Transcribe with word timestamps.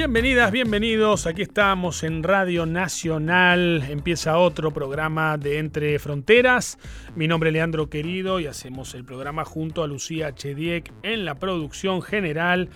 Bienvenidas, 0.00 0.50
bienvenidos. 0.50 1.26
Aquí 1.26 1.42
estamos 1.42 2.04
en 2.04 2.22
Radio 2.22 2.64
Nacional. 2.64 3.84
Empieza 3.86 4.38
otro 4.38 4.70
programa 4.70 5.36
de 5.36 5.58
Entre 5.58 5.98
Fronteras. 5.98 6.78
Mi 7.16 7.28
nombre 7.28 7.50
es 7.50 7.52
Leandro 7.52 7.90
Querido 7.90 8.40
y 8.40 8.46
hacemos 8.46 8.94
el 8.94 9.04
programa 9.04 9.44
junto 9.44 9.82
a 9.82 9.86
Lucía 9.86 10.34
Chediek 10.34 10.90
en 11.02 11.26
la 11.26 11.34
producción 11.34 12.00
general. 12.00 12.70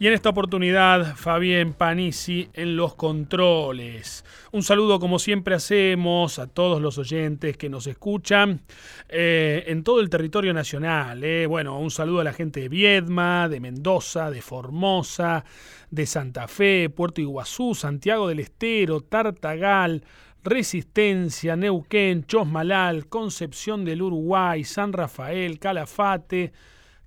Y 0.00 0.08
en 0.08 0.14
esta 0.14 0.30
oportunidad, 0.30 1.14
Fabián 1.14 1.74
Panisi 1.74 2.48
en 2.54 2.76
los 2.76 2.96
controles. 2.96 4.24
Un 4.50 4.64
saludo, 4.64 4.98
como 4.98 5.20
siempre 5.20 5.54
hacemos, 5.54 6.40
a 6.40 6.48
todos 6.48 6.82
los 6.82 6.98
oyentes 6.98 7.56
que 7.56 7.68
nos 7.68 7.86
escuchan 7.86 8.62
eh, 9.08 9.62
en 9.68 9.84
todo 9.84 10.00
el 10.00 10.10
territorio 10.10 10.52
nacional. 10.52 11.22
Eh. 11.22 11.46
Bueno, 11.46 11.78
un 11.78 11.92
saludo 11.92 12.20
a 12.20 12.24
la 12.24 12.32
gente 12.32 12.60
de 12.60 12.68
Viedma, 12.68 13.48
de 13.48 13.60
Mendoza, 13.60 14.32
de 14.32 14.42
Formosa, 14.42 15.44
de 15.94 16.06
Santa 16.06 16.48
Fe, 16.48 16.90
Puerto 16.90 17.20
Iguazú, 17.20 17.74
Santiago 17.74 18.28
del 18.28 18.40
Estero, 18.40 19.00
Tartagal, 19.00 20.04
Resistencia, 20.42 21.56
Neuquén, 21.56 22.26
Chosmalal, 22.26 23.06
Concepción 23.06 23.84
del 23.84 24.02
Uruguay, 24.02 24.64
San 24.64 24.92
Rafael, 24.92 25.58
Calafate, 25.58 26.52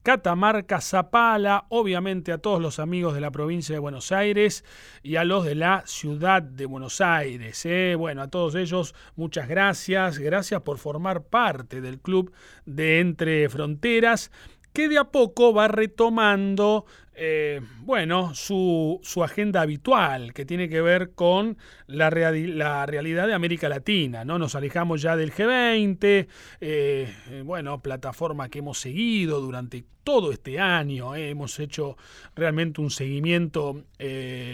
Catamarca, 0.01 0.79
Zapala, 0.79 1.65
obviamente 1.67 2.31
a 2.31 2.37
todos 2.37 2.61
los 2.61 2.79
amigos 2.79 3.13
de 3.13 3.19
la 3.19 3.29
provincia 3.29 3.75
de 3.75 3.79
Buenos 3.79 4.13
Aires 4.13 4.63
y 5.03 5.17
a 5.17 5.25
los 5.25 5.43
de 5.43 5.55
la 5.55 5.83
ciudad 5.85 6.41
de 6.41 6.65
Buenos 6.65 7.01
Aires. 7.01 7.65
¿eh? 7.65 7.95
Bueno, 7.97 8.21
a 8.21 8.29
todos 8.29 8.55
ellos 8.55 8.95
muchas 9.17 9.49
gracias, 9.49 10.17
gracias 10.17 10.61
por 10.61 10.77
formar 10.77 11.23
parte 11.23 11.81
del 11.81 11.99
club 11.99 12.31
de 12.65 13.01
Entre 13.01 13.49
Fronteras 13.49 14.31
que 14.77 14.87
de 14.87 14.99
a 14.99 15.05
poco 15.05 15.55
va 15.55 15.67
retomando 15.67 16.85
eh, 17.19 17.61
bueno, 17.79 18.35
su, 18.35 19.01
agenda 19.23 19.61
habitual, 19.61 20.35
que 20.35 20.45
tiene 20.45 20.69
que 20.69 20.81
ver 20.81 21.13
con 21.15 21.57
la, 21.87 22.11
la, 22.11 22.85
realidad 22.85 23.25
de 23.25 23.33
América 23.33 23.67
Latina. 23.69 24.23
¿no? 24.23 24.37
Nos 24.37 24.53
alejamos 24.53 25.01
ya 25.01 25.15
del 25.15 25.33
G20, 25.33 25.97
eh, 26.03 26.27
eh, 26.61 27.41
bueno, 27.43 27.81
plataforma 27.81 28.49
que 28.49 28.59
hemos 28.59 28.77
seguido 28.77 29.41
durante 29.41 29.83
todo 30.03 30.31
este 30.31 30.59
año. 30.59 31.15
Hemos 31.15 31.59
hecho 31.59 31.97
realmente 32.33 32.79
un 32.79 32.91
seguimiento 32.91 33.83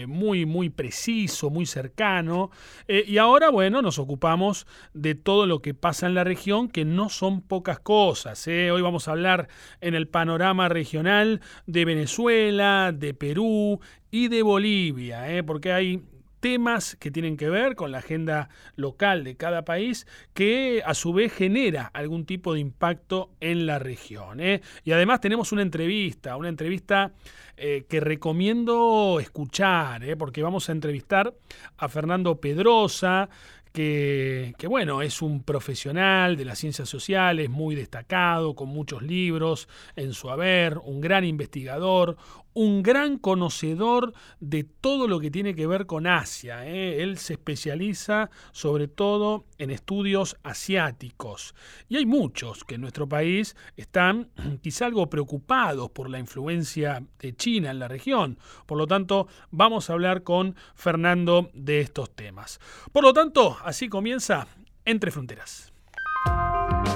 muy, 0.08 0.46
muy 0.46 0.68
preciso, 0.68 1.48
muy 1.48 1.64
cercano. 1.64 2.50
y 2.88 3.18
ahora, 3.18 3.50
bueno, 3.50 3.80
nos 3.80 4.00
ocupamos 4.00 4.66
de 4.94 5.14
todo 5.14 5.46
lo 5.46 5.62
que 5.62 5.72
pasa 5.72 6.08
en 6.08 6.14
la 6.14 6.24
región, 6.24 6.68
que 6.68 6.84
no 6.84 7.08
son 7.08 7.40
pocas 7.40 7.78
cosas. 7.78 8.44
Hoy 8.48 8.82
vamos 8.82 9.06
a 9.06 9.12
hablar 9.12 9.46
en 9.80 9.94
el 9.94 10.08
panorama 10.08 10.68
regional 10.68 11.40
de 11.68 11.84
Venezuela 11.84 12.53
de 12.54 13.14
Perú 13.14 13.80
y 14.10 14.28
de 14.28 14.42
Bolivia, 14.42 15.28
¿eh? 15.34 15.42
porque 15.42 15.72
hay 15.72 16.02
temas 16.38 16.94
que 16.96 17.10
tienen 17.10 17.36
que 17.36 17.48
ver 17.48 17.74
con 17.74 17.90
la 17.90 17.98
agenda 17.98 18.48
local 18.76 19.24
de 19.24 19.34
cada 19.36 19.64
país 19.64 20.06
que 20.34 20.82
a 20.84 20.94
su 20.94 21.12
vez 21.12 21.32
genera 21.32 21.90
algún 21.94 22.26
tipo 22.26 22.54
de 22.54 22.60
impacto 22.60 23.30
en 23.40 23.66
la 23.66 23.78
región. 23.80 24.40
¿eh? 24.40 24.60
Y 24.84 24.92
además 24.92 25.20
tenemos 25.20 25.50
una 25.52 25.62
entrevista, 25.62 26.36
una 26.36 26.48
entrevista 26.48 27.12
eh, 27.56 27.86
que 27.88 27.98
recomiendo 27.98 29.18
escuchar, 29.20 30.02
porque 30.16 30.42
vamos 30.42 30.68
a 30.68 30.72
entrevistar 30.72 31.34
a 31.76 31.88
Fernando 31.88 32.40
Pedrosa, 32.40 33.28
que, 33.74 34.54
bueno, 34.68 35.02
es 35.02 35.20
un 35.20 35.42
profesional 35.42 36.36
de 36.36 36.44
las 36.44 36.60
ciencias 36.60 36.88
sociales, 36.88 37.50
muy 37.50 37.74
destacado, 37.74 38.54
con 38.54 38.68
muchos 38.68 39.02
libros 39.02 39.68
en 39.96 40.12
su 40.12 40.30
haber, 40.30 40.78
un 40.78 41.00
gran 41.00 41.24
investigador, 41.24 42.16
un 42.54 42.82
gran 42.82 43.18
conocedor 43.18 44.14
de 44.40 44.64
todo 44.64 45.08
lo 45.08 45.20
que 45.20 45.30
tiene 45.30 45.54
que 45.54 45.66
ver 45.66 45.86
con 45.86 46.06
Asia. 46.06 46.66
¿eh? 46.66 47.02
Él 47.02 47.18
se 47.18 47.34
especializa 47.34 48.30
sobre 48.52 48.88
todo 48.88 49.44
en 49.58 49.70
estudios 49.70 50.36
asiáticos. 50.42 51.54
Y 51.88 51.96
hay 51.96 52.06
muchos 52.06 52.64
que 52.64 52.76
en 52.76 52.80
nuestro 52.80 53.08
país 53.08 53.56
están 53.76 54.30
quizá 54.62 54.86
algo 54.86 55.10
preocupados 55.10 55.90
por 55.90 56.08
la 56.08 56.18
influencia 56.18 57.04
de 57.18 57.34
China 57.34 57.70
en 57.70 57.78
la 57.78 57.88
región. 57.88 58.38
Por 58.66 58.78
lo 58.78 58.86
tanto, 58.86 59.28
vamos 59.50 59.90
a 59.90 59.94
hablar 59.94 60.22
con 60.22 60.54
Fernando 60.74 61.50
de 61.54 61.80
estos 61.80 62.14
temas. 62.14 62.60
Por 62.92 63.02
lo 63.02 63.12
tanto, 63.12 63.56
así 63.64 63.88
comienza 63.88 64.46
Entre 64.84 65.10
Fronteras. 65.10 65.72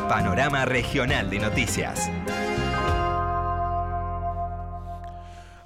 Panorama 0.08 0.64
Regional 0.64 1.28
de 1.28 1.38
Noticias. 1.38 2.10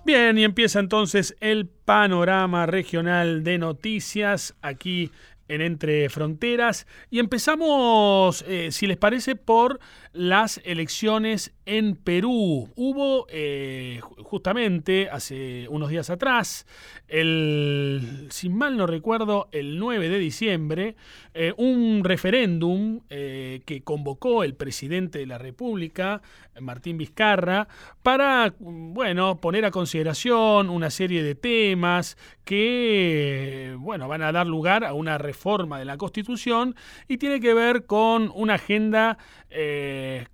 Bien, 0.04 0.36
y 0.36 0.42
empieza 0.42 0.80
entonces 0.80 1.36
el 1.38 1.68
panorama 1.68 2.66
regional 2.66 3.44
de 3.44 3.58
noticias 3.58 4.56
aquí 4.60 5.12
en 5.46 5.60
Entre 5.60 6.08
Fronteras. 6.08 6.88
Y 7.08 7.20
empezamos, 7.20 8.44
eh, 8.48 8.72
si 8.72 8.88
les 8.88 8.96
parece, 8.96 9.36
por 9.36 9.78
las 10.12 10.60
elecciones 10.64 11.52
en 11.66 11.96
Perú. 11.96 12.68
Hubo 12.74 13.26
eh, 13.28 14.00
justamente 14.22 15.08
hace 15.10 15.68
unos 15.68 15.90
días 15.90 16.10
atrás, 16.10 16.66
el, 17.08 18.26
si 18.30 18.48
mal 18.48 18.76
no 18.76 18.86
recuerdo, 18.86 19.48
el 19.52 19.78
9 19.78 20.08
de 20.08 20.18
diciembre, 20.18 20.96
eh, 21.34 21.52
un 21.56 22.02
referéndum 22.04 23.00
eh, 23.10 23.60
que 23.64 23.82
convocó 23.82 24.44
el 24.44 24.54
presidente 24.54 25.20
de 25.20 25.26
la 25.26 25.38
República, 25.38 26.22
Martín 26.60 26.98
Vizcarra, 26.98 27.68
para 28.02 28.54
bueno, 28.58 29.40
poner 29.40 29.64
a 29.64 29.70
consideración 29.70 30.68
una 30.68 30.90
serie 30.90 31.22
de 31.22 31.34
temas 31.34 32.16
que 32.44 33.74
bueno, 33.78 34.08
van 34.08 34.22
a 34.22 34.32
dar 34.32 34.46
lugar 34.46 34.84
a 34.84 34.92
una 34.92 35.16
reforma 35.16 35.78
de 35.78 35.84
la 35.84 35.96
Constitución 35.96 36.74
y 37.08 37.18
tiene 37.18 37.40
que 37.40 37.54
ver 37.54 37.86
con 37.86 38.30
una 38.34 38.54
agenda 38.54 39.16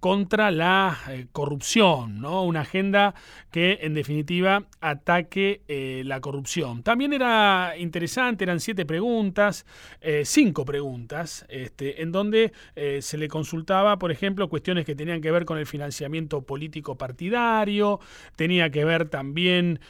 contra 0.00 0.52
la 0.52 0.96
corrupción, 1.26 2.20
¿no? 2.20 2.44
Una 2.44 2.60
agenda 2.60 3.14
que 3.50 3.78
en 3.82 3.94
definitiva 3.94 4.64
ataque 4.80 5.62
eh, 5.68 6.02
la 6.04 6.20
corrupción. 6.20 6.82
También 6.82 7.12
era 7.12 7.74
interesante, 7.78 8.44
eran 8.44 8.60
siete 8.60 8.86
preguntas, 8.86 9.66
eh, 10.00 10.22
cinco 10.24 10.64
preguntas, 10.64 11.46
este, 11.48 12.02
en 12.02 12.12
donde 12.12 12.52
eh, 12.76 13.00
se 13.02 13.18
le 13.18 13.28
consultaba, 13.28 13.98
por 13.98 14.10
ejemplo, 14.10 14.48
cuestiones 14.48 14.84
que 14.84 14.94
tenían 14.94 15.20
que 15.20 15.30
ver 15.30 15.44
con 15.44 15.58
el 15.58 15.66
financiamiento 15.66 16.42
político 16.42 16.96
partidario, 16.96 18.00
tenía 18.36 18.70
que 18.70 18.84
ver 18.84 19.08
también, 19.08 19.80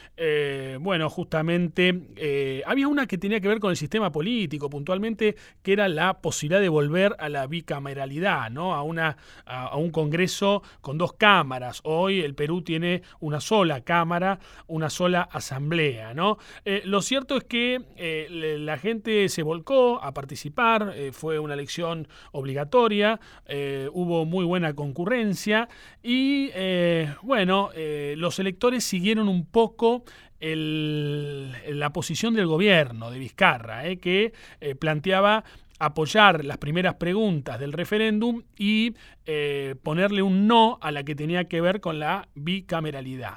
bueno, 0.79 1.09
justamente, 1.09 2.61
había 2.65 2.87
una 2.87 3.07
que 3.07 3.17
tenía 3.17 3.39
que 3.39 3.47
ver 3.47 3.59
con 3.59 3.71
el 3.71 3.77
sistema 3.77 4.11
político, 4.11 4.69
puntualmente, 4.69 5.35
que 5.61 5.73
era 5.73 5.87
la 5.87 6.21
posibilidad 6.21 6.61
de 6.61 6.69
volver 6.69 7.15
a 7.19 7.29
la 7.29 7.47
bicameralidad, 7.47 8.49
¿no? 8.49 8.73
A, 8.73 8.83
una, 8.83 9.17
a 9.45 9.75
un 9.77 9.91
Congreso 9.91 10.63
con 10.81 10.97
dos 10.97 11.13
cámaras. 11.19 11.81
Hoy 11.83 12.21
el 12.21 12.33
Perú 12.33 12.63
tiene 12.63 13.03
una 13.19 13.41
sola 13.41 13.81
cámara, 13.81 14.39
una 14.65 14.89
sola 14.89 15.21
asamblea. 15.21 16.15
¿no? 16.15 16.39
Eh, 16.65 16.81
lo 16.85 17.03
cierto 17.03 17.37
es 17.37 17.43
que 17.43 17.81
eh, 17.97 18.57
la 18.59 18.77
gente 18.79 19.29
se 19.29 19.43
volcó 19.43 20.01
a 20.01 20.13
participar, 20.13 20.93
eh, 20.95 21.11
fue 21.11 21.37
una 21.37 21.53
elección 21.53 22.07
obligatoria, 22.31 23.19
hubo 23.91 24.25
muy 24.25 24.45
buena 24.45 24.73
concurrencia 24.73 25.67
y 26.01 26.49
bueno, 27.21 27.71
los 28.15 28.39
electores 28.39 28.85
siguieron 28.85 29.27
un 29.27 29.45
poco 29.45 30.03
la 30.39 31.91
posición 31.91 32.33
del 32.33 32.47
gobierno 32.47 33.11
de 33.11 33.19
Vizcarra, 33.19 33.83
que 33.97 34.31
planteaba 34.79 35.43
apoyar 35.79 36.45
las 36.45 36.57
primeras 36.57 36.95
preguntas 36.95 37.59
del 37.59 37.73
referéndum 37.73 38.43
y 38.57 38.95
eh, 39.25 39.75
ponerle 39.81 40.21
un 40.21 40.47
no 40.47 40.77
a 40.81 40.91
la 40.91 41.03
que 41.03 41.15
tenía 41.15 41.45
que 41.45 41.61
ver 41.61 41.81
con 41.81 41.99
la 41.99 42.27
bicameralidad. 42.35 43.35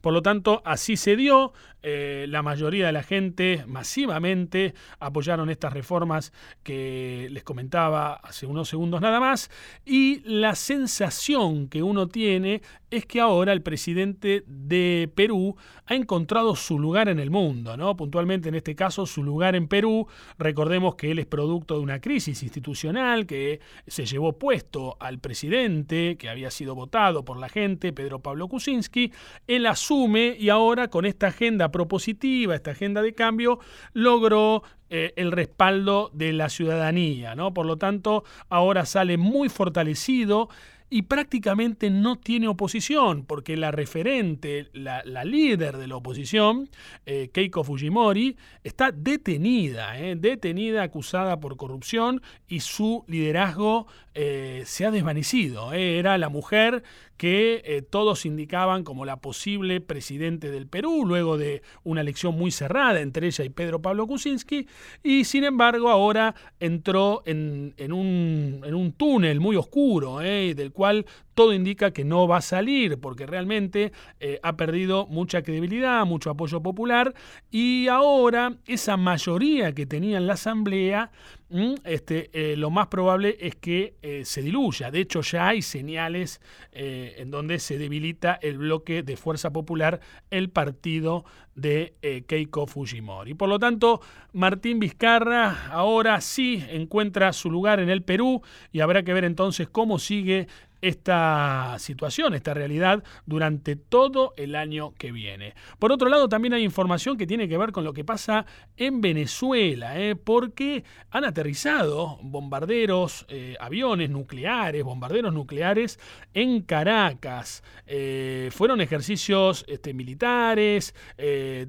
Por 0.00 0.12
lo 0.12 0.22
tanto, 0.22 0.62
así 0.64 0.96
se 0.96 1.16
dio. 1.16 1.52
Eh, 1.82 2.26
la 2.28 2.42
mayoría 2.42 2.86
de 2.86 2.92
la 2.92 3.02
gente 3.02 3.64
masivamente 3.66 4.74
apoyaron 5.00 5.50
estas 5.50 5.72
reformas 5.72 6.32
que 6.62 7.28
les 7.30 7.42
comentaba 7.42 8.14
hace 8.14 8.46
unos 8.46 8.68
segundos 8.68 9.00
nada 9.00 9.20
más. 9.20 9.50
Y 9.84 10.20
la 10.24 10.54
sensación 10.54 11.68
que 11.68 11.82
uno 11.82 12.08
tiene 12.08 12.62
es 12.90 13.06
que 13.06 13.20
ahora 13.20 13.52
el 13.52 13.62
presidente 13.62 14.44
de 14.46 15.10
Perú 15.14 15.56
ha 15.86 15.94
encontrado 15.94 16.54
su 16.54 16.78
lugar 16.78 17.08
en 17.08 17.18
el 17.18 17.30
mundo, 17.30 17.76
¿no? 17.76 17.96
Puntualmente 17.96 18.50
en 18.50 18.54
este 18.54 18.74
caso 18.74 19.06
su 19.06 19.22
lugar 19.22 19.56
en 19.56 19.66
Perú. 19.66 20.06
Recordemos 20.38 20.94
que 20.94 21.10
él 21.10 21.18
es 21.18 21.26
producto 21.26 21.76
de 21.76 21.80
una 21.80 22.00
crisis 22.00 22.42
institucional 22.42 23.26
que 23.26 23.60
se 23.86 24.04
llevó 24.04 24.38
puesto 24.38 24.96
al 25.00 25.18
presidente 25.18 26.16
que 26.18 26.28
había 26.28 26.50
sido 26.50 26.74
votado 26.74 27.24
por 27.24 27.38
la 27.38 27.48
gente, 27.48 27.92
Pedro 27.92 28.20
Pablo 28.20 28.46
Kuczynski. 28.48 29.12
Él 29.46 29.66
asume 29.66 30.36
y 30.38 30.50
ahora 30.50 30.88
con 30.88 31.06
esta 31.06 31.28
agenda 31.28 31.70
propositiva, 31.72 32.54
esta 32.54 32.70
agenda 32.70 33.02
de 33.02 33.14
cambio, 33.14 33.58
logró 33.92 34.62
eh, 34.90 35.12
el 35.16 35.32
respaldo 35.32 36.10
de 36.12 36.32
la 36.32 36.48
ciudadanía, 36.48 37.34
¿no? 37.34 37.52
Por 37.52 37.66
lo 37.66 37.78
tanto, 37.78 38.24
ahora 38.48 38.86
sale 38.86 39.16
muy 39.16 39.48
fortalecido 39.48 40.48
y 40.92 41.00
prácticamente 41.04 41.88
no 41.88 42.16
tiene 42.16 42.48
oposición, 42.48 43.24
porque 43.24 43.56
la 43.56 43.70
referente, 43.70 44.68
la, 44.74 45.24
líder 45.24 45.78
de 45.78 45.86
la 45.86 45.96
oposición, 45.96 46.68
eh, 47.06 47.30
Keiko 47.32 47.64
Fujimori, 47.64 48.36
está 48.62 48.92
detenida, 48.92 49.98
eh, 49.98 50.16
detenida, 50.16 50.82
acusada 50.82 51.40
por 51.40 51.56
corrupción 51.56 52.20
y 52.46 52.60
su 52.60 53.06
liderazgo 53.08 53.86
eh, 54.14 54.62
se 54.66 54.86
ha 54.86 54.90
desvanecido. 54.90 55.72
Era 55.72 56.18
la 56.18 56.28
mujer 56.28 56.82
que 57.16 57.86
todos 57.90 58.26
indicaban 58.26 58.82
como 58.82 59.04
la 59.04 59.20
posible 59.20 59.80
presidente 59.80 60.50
del 60.50 60.66
Perú, 60.66 61.04
luego 61.06 61.38
de 61.38 61.62
una 61.84 62.00
elección 62.00 62.36
muy 62.36 62.50
cerrada 62.50 63.00
entre 63.00 63.28
ella 63.28 63.44
y 63.44 63.48
Pedro 63.48 63.80
Pablo 63.80 64.08
Kuczynski, 64.08 64.66
y 65.04 65.24
sin 65.24 65.44
embargo 65.44 65.88
ahora 65.88 66.34
entró 66.58 67.22
en 67.24 67.92
un, 67.92 68.94
túnel 68.96 69.38
muy 69.38 69.54
oscuro, 69.54 70.18
del 70.18 70.72
cual 70.72 71.06
todo 71.34 71.52
indica 71.52 71.92
que 71.92 72.04
no 72.04 72.28
va 72.28 72.38
a 72.38 72.42
salir 72.42 72.98
porque 72.98 73.26
realmente 73.26 73.92
eh, 74.20 74.38
ha 74.42 74.56
perdido 74.56 75.06
mucha 75.06 75.42
credibilidad, 75.42 76.04
mucho 76.04 76.30
apoyo 76.30 76.62
popular 76.62 77.14
y 77.50 77.88
ahora 77.88 78.56
esa 78.66 78.96
mayoría 78.96 79.72
que 79.72 79.86
tenía 79.86 80.18
en 80.18 80.26
la 80.26 80.34
Asamblea, 80.34 81.10
mm, 81.48 81.74
este, 81.84 82.30
eh, 82.32 82.56
lo 82.56 82.70
más 82.70 82.88
probable 82.88 83.36
es 83.40 83.56
que 83.56 83.94
eh, 84.02 84.24
se 84.24 84.42
diluya. 84.42 84.90
De 84.90 85.00
hecho 85.00 85.22
ya 85.22 85.48
hay 85.48 85.62
señales 85.62 86.40
en 86.74 87.30
donde 87.30 87.58
se 87.58 87.76
debilita 87.76 88.38
el 88.40 88.58
bloque 88.58 89.02
de 89.02 89.16
Fuerza 89.16 89.52
Popular, 89.52 90.00
el 90.30 90.48
partido 90.48 91.24
de 91.54 91.94
Keiko 92.26 92.66
Fujimori. 92.66 93.34
Por 93.34 93.50
lo 93.50 93.58
tanto, 93.58 94.00
Martín 94.32 94.78
Vizcarra 94.78 95.68
ahora 95.70 96.20
sí 96.22 96.64
encuentra 96.70 97.32
su 97.34 97.50
lugar 97.50 97.78
en 97.78 97.90
el 97.90 98.02
Perú 98.02 98.40
y 98.72 98.80
habrá 98.80 99.02
que 99.02 99.12
ver 99.12 99.24
entonces 99.24 99.68
cómo 99.68 99.98
sigue 99.98 100.48
esta 100.82 101.76
situación, 101.78 102.34
esta 102.34 102.52
realidad 102.52 103.02
durante 103.24 103.76
todo 103.76 104.34
el 104.36 104.56
año 104.56 104.92
que 104.98 105.12
viene. 105.12 105.54
Por 105.78 105.92
otro 105.92 106.08
lado, 106.08 106.28
también 106.28 106.52
hay 106.54 106.64
información 106.64 107.16
que 107.16 107.26
tiene 107.26 107.48
que 107.48 107.56
ver 107.56 107.72
con 107.72 107.84
lo 107.84 107.92
que 107.92 108.04
pasa 108.04 108.44
en 108.76 109.00
Venezuela, 109.00 109.98
¿eh? 109.98 110.16
porque 110.16 110.84
han 111.10 111.24
aterrizado 111.24 112.18
bombarderos, 112.22 113.24
eh, 113.28 113.56
aviones 113.60 114.10
nucleares, 114.10 114.82
bombarderos 114.82 115.32
nucleares 115.32 116.00
en 116.34 116.62
Caracas. 116.62 117.62
Eh, 117.86 118.50
fueron 118.52 118.80
ejercicios 118.80 119.64
este, 119.68 119.94
militares, 119.94 120.94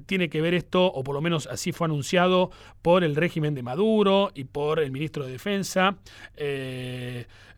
tiene 0.06 0.28
que 0.28 0.40
ver 0.40 0.54
esto, 0.54 0.86
o 0.86 1.04
por 1.04 1.14
lo 1.14 1.20
menos 1.20 1.46
así 1.46 1.70
fue 1.70 1.86
anunciado 1.86 2.50
por 2.84 3.02
el 3.02 3.16
régimen 3.16 3.54
de 3.54 3.62
Maduro 3.62 4.30
y 4.34 4.44
por 4.44 4.78
el 4.78 4.92
ministro 4.92 5.24
de 5.24 5.32
Defensa 5.32 5.96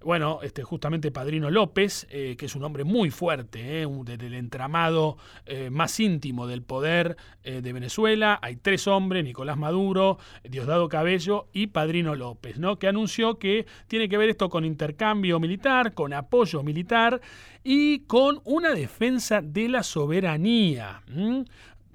bueno, 0.07 0.39
este, 0.43 0.63
justamente 0.63 1.11
Padrino 1.11 1.51
López, 1.51 2.07
eh, 2.11 2.37
que 2.39 2.47
es 2.47 2.55
un 2.55 2.63
hombre 2.63 2.85
muy 2.85 3.11
fuerte, 3.11 3.83
eh, 3.83 3.89
del 4.05 4.35
entramado 4.35 5.19
eh, 5.47 5.69
más 5.69 5.99
íntimo 5.99 6.47
del 6.47 6.63
poder 6.63 7.17
de 7.43 7.73
Venezuela. 7.73 8.41
Hay 8.43 8.57
tres 8.57 8.89
hombres, 8.89 9.23
Nicolás 9.23 9.57
Maduro, 9.57 10.19
Diosdado 10.43 10.89
Cabello 10.89 11.47
y 11.53 11.69
Padrino 11.69 12.17
López, 12.17 12.59
¿no? 12.59 12.77
que 12.77 12.89
anunció 12.89 13.39
que 13.39 13.67
tiene 13.87 14.09
que 14.09 14.19
ver 14.19 14.31
esto 14.31 14.49
con 14.49 14.65
intercambio 14.65 15.39
militar, 15.39 15.95
con 15.95 16.13
apoyo 16.13 16.65
militar 16.65 17.21
y 17.63 18.01
con 18.01 18.41
una 18.45 18.75
defensa 18.75 19.43
de 19.43 19.69
la 19.69 19.85
soberanía 19.85 21.03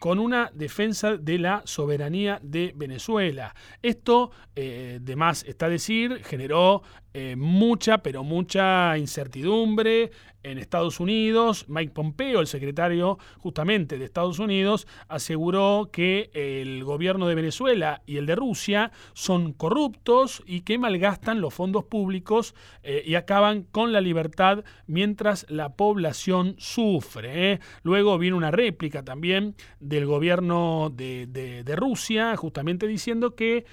con 0.02 0.18
una 0.18 0.50
defensa 0.52 1.16
de 1.16 1.38
la 1.38 1.62
soberanía 1.64 2.40
de 2.42 2.74
Venezuela. 2.76 3.54
Esto, 3.84 4.32
eh, 4.56 4.98
de 5.00 5.16
más 5.16 5.44
está 5.44 5.70
decir, 5.70 6.24
generó 6.24 6.82
eh, 7.14 7.36
mucha, 7.36 8.00
pero 8.00 8.24
mucha 8.24 8.98
incertidumbre, 8.98 10.12
en 10.44 10.58
Estados 10.58 11.00
Unidos, 11.00 11.66
Mike 11.68 11.94
Pompeo, 11.94 12.40
el 12.40 12.48
secretario 12.48 13.20
justamente 13.38 13.98
de 13.98 14.06
Estados 14.06 14.40
Unidos, 14.40 14.88
aseguró 15.08 15.90
que 15.92 16.32
el 16.34 16.84
gobierno 16.84 17.28
de 17.28 17.36
Venezuela 17.36 18.02
y 18.06 18.18
el 18.18 18.26
de 18.26 18.36
Rusia 18.36 18.92
son 19.14 19.54
corruptos 19.54 20.42
y 20.48 20.62
que 20.62 20.78
malgastan 20.78 21.42
los 21.42 21.54
fondos 21.54 21.84
públicos 21.84 22.56
eh, 22.84 23.04
y 23.06 23.16
acaban 23.16 23.64
con 23.64 23.94
la 23.94 24.02
libertad 24.02 24.64
mientras 24.88 25.46
la 25.50 25.76
población 25.76 26.56
sufre. 26.58 27.52
¿eh? 27.52 27.60
Luego 27.84 28.18
viene 28.18 28.38
una 28.38 28.52
réplica 28.52 29.04
también 29.04 29.56
del 29.80 30.06
gobierno 30.06 30.92
de, 30.92 31.62
Rusia, 31.72 32.36
justamente 32.36 32.86
diciendo 32.86 33.36
que, 33.36 33.66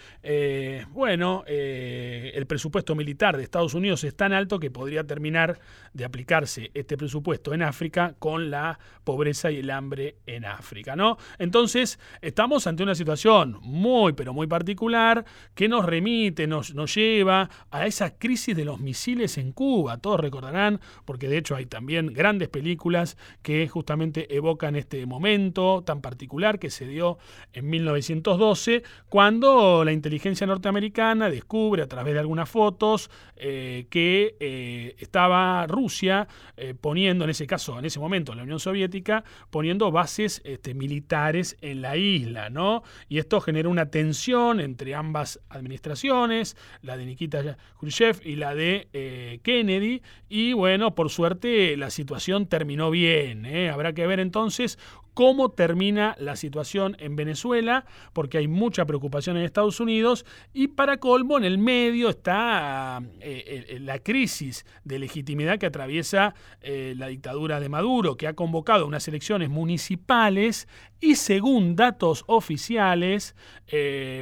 bueno, 0.93 1.45
el 1.47 2.47
presupuesto 2.47 2.95
militar 2.95 3.28
de 3.37 3.43
Estados 3.43 3.75
Unidos 3.75 4.05
es 4.05 4.15
tan 4.17 4.33
alto 4.33 4.59
que 4.59 4.71
podría 4.71 5.05
terminar 5.05 5.59
de 5.93 6.05
aplicarse 6.05 6.71
este 6.75 6.97
presupuesto 6.97 7.55
en 7.55 7.63
África 7.63 8.15
con 8.19 8.51
la 8.51 8.79
pobreza 9.05 9.51
y 9.51 9.59
el 9.59 9.71
hambre 9.71 10.17
en 10.27 10.45
África, 10.45 10.97
¿no? 10.97 11.19
Entonces, 11.39 11.99
estamos 12.21 12.67
ante 12.67 12.83
una 12.83 12.95
situación 12.95 13.59
muy, 13.63 14.13
pero 14.13 14.33
muy 14.33 14.47
particular 14.47 15.25
que 15.55 15.69
nos 15.69 15.85
remite, 15.85 16.47
nos, 16.47 16.75
nos 16.75 16.95
lleva 16.95 17.51
a 17.71 17.87
esa 17.87 18.17
crisis 18.19 18.57
de 18.57 18.65
los 18.65 18.81
misiles 18.81 19.39
en 19.39 19.53
Cuba. 19.53 19.99
Todos 19.99 20.21
recordarán, 20.21 20.81
porque 21.05 21.29
de 21.29 21.39
hecho 21.39 21.57
hay 21.57 21.67
también 21.67 22.13
grandes 22.13 22.49
películas 22.49 23.17
que 23.43 23.67
justamente 23.69 24.35
evocan 24.35 24.77
este 24.77 25.05
momento 25.07 25.83
tan 25.85 26.01
particular 26.01 26.59
que 26.59 26.71
se 26.71 26.87
dio 26.87 27.19
en 27.53 27.69
1912, 27.69 28.83
cuando 29.09 29.85
la 29.85 29.93
inteligencia 29.93 30.47
norteamericana 30.47 31.31
descubre 31.31 31.83
a 31.83 31.89
través 31.89 32.15
de 32.15 32.21
algunas 32.21 32.49
fotos 32.49 33.11
eh, 33.41 33.87
que 33.89 34.37
eh, 34.41 34.97
estaba 34.99 35.65
Rusia 35.69 36.27
eh, 36.57 36.75
poniendo, 36.79 37.23
en 37.23 37.31
ese 37.31 37.47
caso, 37.47 37.79
en 37.79 37.85
ese 37.85 38.01
momento, 38.01 38.35
la 38.35 38.43
Unión 38.43 38.59
Soviética, 38.59 39.23
poniendo 39.51 39.93
bases 39.93 40.43
este, 40.45 40.75
militares 40.75 41.57
en 41.61 41.81
la 41.81 41.97
isla, 41.97 42.51
¿no? 42.51 42.83
Y 43.09 43.19
esto 43.19 43.41
generó 43.41 43.71
una 43.71 43.91
tensión 43.91 44.61
entre 44.61 44.97
ambas 44.97 45.41
administraciones, 45.51 46.57
la 46.83 46.97
de 46.97 47.07
Nikita 47.07 47.57
Khrushchev 47.79 48.21
y 48.25 48.35
la 48.35 48.57
de 48.57 49.41
Kennedy, 49.45 50.03
y 50.29 50.53
bueno, 50.53 50.97
por 50.97 51.09
suerte 51.11 51.77
la 51.77 51.91
situación 51.91 52.47
terminó 52.47 52.91
bien. 52.91 53.47
Habrá 53.71 53.93
que 53.93 54.07
ver 54.07 54.19
entonces 54.19 54.79
cómo 55.19 55.51
termina 55.51 56.15
la 56.21 56.37
situación 56.37 56.97
en 57.01 57.17
Venezuela, 57.17 57.85
porque 58.13 58.39
hay 58.39 58.47
mucha 58.47 58.87
preocupación 58.87 59.37
en 59.37 59.43
Estados 59.43 59.81
Unidos 59.81 60.25
y 60.55 60.69
para 60.69 60.99
colmo 60.99 61.39
en 61.39 61.45
el 61.45 61.59
medio 61.59 62.09
está 62.09 63.03
eh, 63.21 63.67
eh, 63.69 63.79
la 63.81 63.99
crisis 63.99 64.65
de 64.85 64.99
legitimidad 64.99 65.59
que 65.59 65.67
atraviesa 65.67 66.35
eh, 66.61 66.95
la 66.97 67.09
dictadura 67.09 67.61
de 67.61 67.69
Maduro, 67.69 68.17
que 68.17 68.27
ha 68.27 68.35
convocado 68.35 68.87
unas 68.87 69.07
elecciones 69.09 69.49
municipales 69.49 70.69
y 71.01 71.15
según 71.17 71.77
datos 71.77 72.25
oficiales 72.27 73.35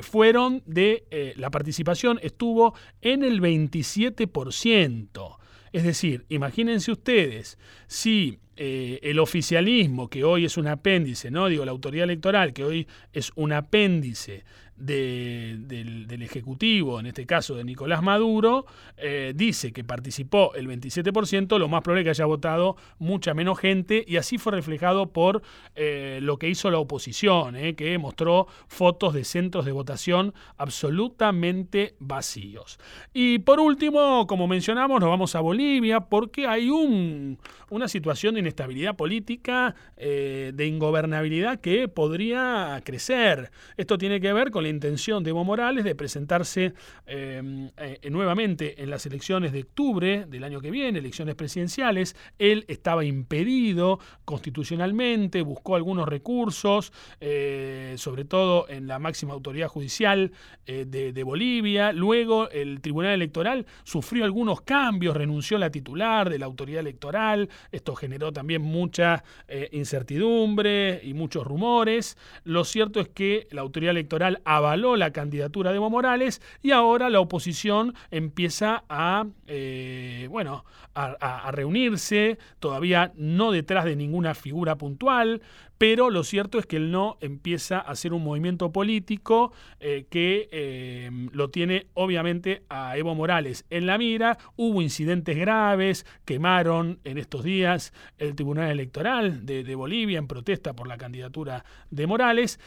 fueron 0.02 0.62
de 0.66 1.34
la 1.36 1.50
participación 1.50 2.18
estuvo 2.22 2.74
en 3.00 3.22
el 3.22 3.40
27%. 3.40 5.36
Es 5.72 5.84
decir, 5.84 6.26
imagínense 6.28 6.90
ustedes, 6.92 7.58
si 7.86 8.40
eh, 8.58 9.00
el 9.02 9.18
oficialismo, 9.18 10.08
que 10.08 10.24
hoy 10.24 10.46
es 10.46 10.56
un 10.56 10.66
apéndice, 10.66 11.30
no 11.30 11.46
digo 11.48 11.66
la 11.66 11.72
autoridad 11.72 12.04
electoral, 12.04 12.54
que 12.54 12.64
hoy 12.64 12.86
es 13.12 13.30
un 13.34 13.52
apéndice 13.52 14.44
del, 14.76 16.22
Ejecutivo, 16.26 16.98
en 16.98 17.06
este 17.06 17.24
caso 17.24 17.54
de 17.54 17.64
Nicolás 17.64 18.02
Maduro, 18.02 18.66
eh, 18.96 19.32
dice 19.34 19.72
que 19.72 19.84
participó 19.84 20.54
el 20.54 20.66
27%, 20.66 21.58
lo 21.58 21.68
más 21.68 21.82
probable 21.82 22.00
es 22.00 22.04
que 22.04 22.10
haya 22.10 22.24
votado 22.26 22.76
mucha 22.98 23.32
menos 23.32 23.58
gente 23.58 24.04
y 24.06 24.16
así 24.16 24.38
fue 24.38 24.52
reflejado 24.52 25.12
por 25.12 25.42
eh, 25.76 26.18
lo 26.22 26.38
que 26.38 26.48
hizo 26.48 26.70
la 26.70 26.78
oposición, 26.78 27.54
eh, 27.54 27.74
que 27.76 27.96
mostró 27.98 28.48
fotos 28.66 29.14
de 29.14 29.24
centros 29.24 29.66
de 29.66 29.72
votación 29.72 30.34
absolutamente 30.56 31.94
vacíos. 32.00 32.78
Y 33.14 33.38
por 33.40 33.60
último, 33.60 34.26
como 34.26 34.48
mencionamos, 34.48 35.00
nos 35.00 35.08
vamos 35.08 35.34
a 35.36 35.40
Bolivia 35.40 36.00
porque 36.00 36.46
hay 36.46 36.70
un, 36.70 37.38
una 37.70 37.86
situación 37.86 38.34
de 38.34 38.40
inestabilidad 38.40 38.96
política, 38.96 39.74
de 39.96 40.66
ingobernabilidad 40.66 41.60
que 41.60 41.88
podría 41.88 42.80
crecer. 42.84 43.50
Esto 43.76 43.98
tiene 43.98 44.20
que 44.20 44.32
ver 44.32 44.50
con 44.50 44.65
intención 44.68 45.22
de 45.24 45.30
Evo 45.30 45.44
Morales 45.44 45.84
de 45.84 45.94
presentarse 45.94 46.74
em, 47.06 47.70
eh, 47.76 47.98
nuevamente 48.10 48.82
en 48.82 48.90
las 48.90 49.06
elecciones 49.06 49.52
de 49.52 49.62
octubre 49.62 50.26
del 50.26 50.44
año 50.44 50.60
que 50.60 50.70
viene, 50.70 50.98
elecciones 50.98 51.34
presidenciales. 51.34 52.16
Él 52.38 52.64
estaba 52.68 53.04
impedido 53.04 53.98
constitucionalmente, 54.24 55.42
buscó 55.42 55.76
algunos 55.76 56.08
recursos, 56.08 56.92
eh, 57.20 57.94
sobre 57.98 58.24
todo 58.24 58.68
en 58.68 58.86
la 58.86 58.98
máxima 58.98 59.34
autoridad 59.34 59.68
judicial 59.68 60.32
eh, 60.66 60.84
de, 60.86 61.12
de, 61.12 61.22
Bolivia. 61.22 61.92
Luego 61.92 62.48
el 62.50 62.80
Tribunal 62.80 63.12
Electoral 63.12 63.66
sufrió 63.84 64.24
algunos 64.24 64.60
cambios, 64.60 65.16
renunció 65.16 65.58
la 65.58 65.70
titular 65.70 66.30
de 66.30 66.38
la 66.38 66.46
autoridad 66.46 66.80
electoral. 66.80 67.48
Esto 67.72 67.94
generó 67.94 68.32
también 68.32 68.62
mucha 68.62 69.24
incertidumbre 69.72 71.00
y 71.02 71.14
muchos 71.14 71.44
rumores. 71.44 72.16
Lo 72.44 72.64
cierto 72.64 73.00
es 73.00 73.08
que 73.08 73.48
la 73.50 73.62
autoridad 73.62 73.90
electoral 73.90 74.40
avaló 74.56 74.96
la 74.96 75.12
candidatura 75.12 75.70
de 75.70 75.76
Evo 75.76 75.90
Morales 75.90 76.40
y 76.62 76.70
ahora 76.70 77.10
la 77.10 77.20
oposición 77.20 77.94
empieza 78.10 78.84
a, 78.88 79.26
eh, 79.46 80.28
bueno, 80.30 80.64
a 80.94 81.50
reunirse, 81.52 82.38
todavía 82.58 83.12
no 83.16 83.52
detrás 83.52 83.84
de 83.84 83.96
ninguna 83.96 84.34
figura 84.34 84.76
puntual, 84.76 85.42
pero 85.78 86.10
lo 86.10 86.24
cierto 86.24 86.58
es 86.58 86.66
que 86.66 86.76
el 86.76 86.90
no 86.90 87.18
empieza 87.20 87.78
a 87.78 87.94
ser 87.96 88.12
un 88.12 88.24
movimiento 88.24 88.72
político 88.72 89.52
eh, 89.80 90.06
que 90.08 90.48
eh, 90.50 91.10
lo 91.32 91.50
tiene 91.50 91.86
obviamente 91.94 92.62
a 92.68 92.96
Evo 92.96 93.14
Morales 93.14 93.66
en 93.70 93.86
la 93.86 93.98
mira. 93.98 94.38
Hubo 94.56 94.80
incidentes 94.80 95.36
graves, 95.36 96.06
quemaron 96.24 96.98
en 97.04 97.18
estos 97.18 97.44
días 97.44 97.92
el 98.18 98.34
Tribunal 98.34 98.70
Electoral 98.70 99.44
de 99.44 99.74
Bolivia 99.74 100.18
en 100.18 100.28
protesta 100.28 100.74
por 100.74 100.88
la 100.88 100.96
candidatura 100.96 101.64
de 101.90 102.06
Morales. 102.06 102.58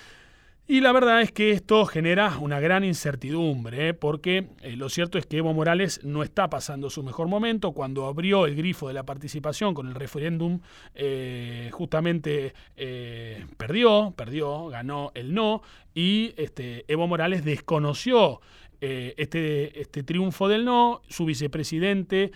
Y 0.72 0.82
la 0.82 0.92
verdad 0.92 1.24
es 1.24 1.32
que 1.32 1.50
esto 1.50 1.84
genera 1.88 2.38
una 2.38 2.60
gran 2.60 2.84
incertidumbre, 2.84 3.88
¿eh? 3.88 3.94
porque 3.96 4.50
eh, 4.62 4.76
lo 4.76 4.88
cierto 4.90 5.18
es 5.18 5.26
que 5.26 5.38
Evo 5.38 5.52
Morales 5.52 6.00
no 6.04 6.22
está 6.22 6.48
pasando 6.48 6.92
su 6.92 7.02
mejor 7.02 7.28
momento. 7.28 7.72
Cuando 7.72 8.06
abrió 8.06 8.46
el 8.46 8.56
grifo 8.56 8.88
de 8.88 8.94
la 8.94 9.02
participación 9.02 9.74
con 9.74 9.88
el 9.88 9.96
referéndum, 9.96 10.60
eh, 10.94 11.72
justamente 11.74 12.54
perdió, 13.58 14.14
perdió, 14.16 14.68
ganó 14.68 15.12
el 15.16 15.34
no, 15.34 15.64
y 15.96 16.36
este, 16.38 16.86
Evo 16.88 17.08
Morales 17.08 17.44
desconoció 17.44 18.40
este, 18.80 19.82
este, 19.82 20.04
triunfo 20.04 20.48
del 20.48 20.66
no. 20.66 21.02
Su 21.10 21.26
vicepresidente 21.26 22.32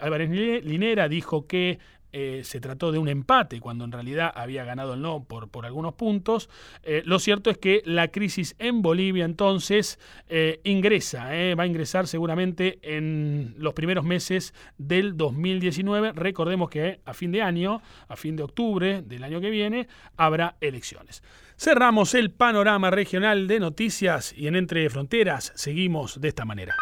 Álvarez 0.00 0.30
Linera 0.64 1.08
dijo 1.08 1.46
que 1.46 1.78
eh, 2.12 2.42
se 2.44 2.60
trató 2.60 2.90
de 2.90 2.98
un 2.98 3.08
empate 3.08 3.60
cuando 3.60 3.84
en 3.84 3.92
realidad 3.92 4.32
había 4.34 4.64
ganado 4.64 4.94
el 4.94 5.02
no 5.02 5.24
por, 5.24 5.48
por 5.48 5.66
algunos 5.66 5.94
puntos. 5.94 6.48
Eh, 6.82 7.02
lo 7.04 7.18
cierto 7.18 7.50
es 7.50 7.58
que 7.58 7.82
la 7.84 8.08
crisis 8.08 8.54
en 8.58 8.82
Bolivia 8.82 9.24
entonces 9.24 9.98
eh, 10.28 10.60
ingresa, 10.64 11.24
va 11.54 11.62
a 11.62 11.66
ingresar 11.66 12.06
seguramente 12.06 12.78
en 12.82 13.54
los 13.58 13.74
primeros 13.74 14.04
meses 14.04 14.54
del 14.78 15.16
2019. 15.16 16.12
Recordemos 16.12 16.70
que 16.70 17.00
a 17.04 17.14
fin 17.14 17.32
de 17.32 17.42
año, 17.42 17.82
a 18.08 18.16
fin 18.16 18.36
de 18.36 18.42
octubre 18.42 19.02
del 19.02 19.24
año 19.24 19.40
que 19.40 19.50
viene, 19.50 19.88
habrá 20.16 20.56
elecciones. 20.60 21.22
Cerramos 21.56 22.14
el 22.14 22.30
panorama 22.30 22.90
regional 22.90 23.48
de 23.48 23.58
noticias 23.58 24.32
y 24.36 24.46
en 24.46 24.54
Entre 24.54 24.88
Fronteras 24.88 25.52
seguimos 25.56 26.20
de 26.20 26.28
esta 26.28 26.44
manera. 26.44 26.76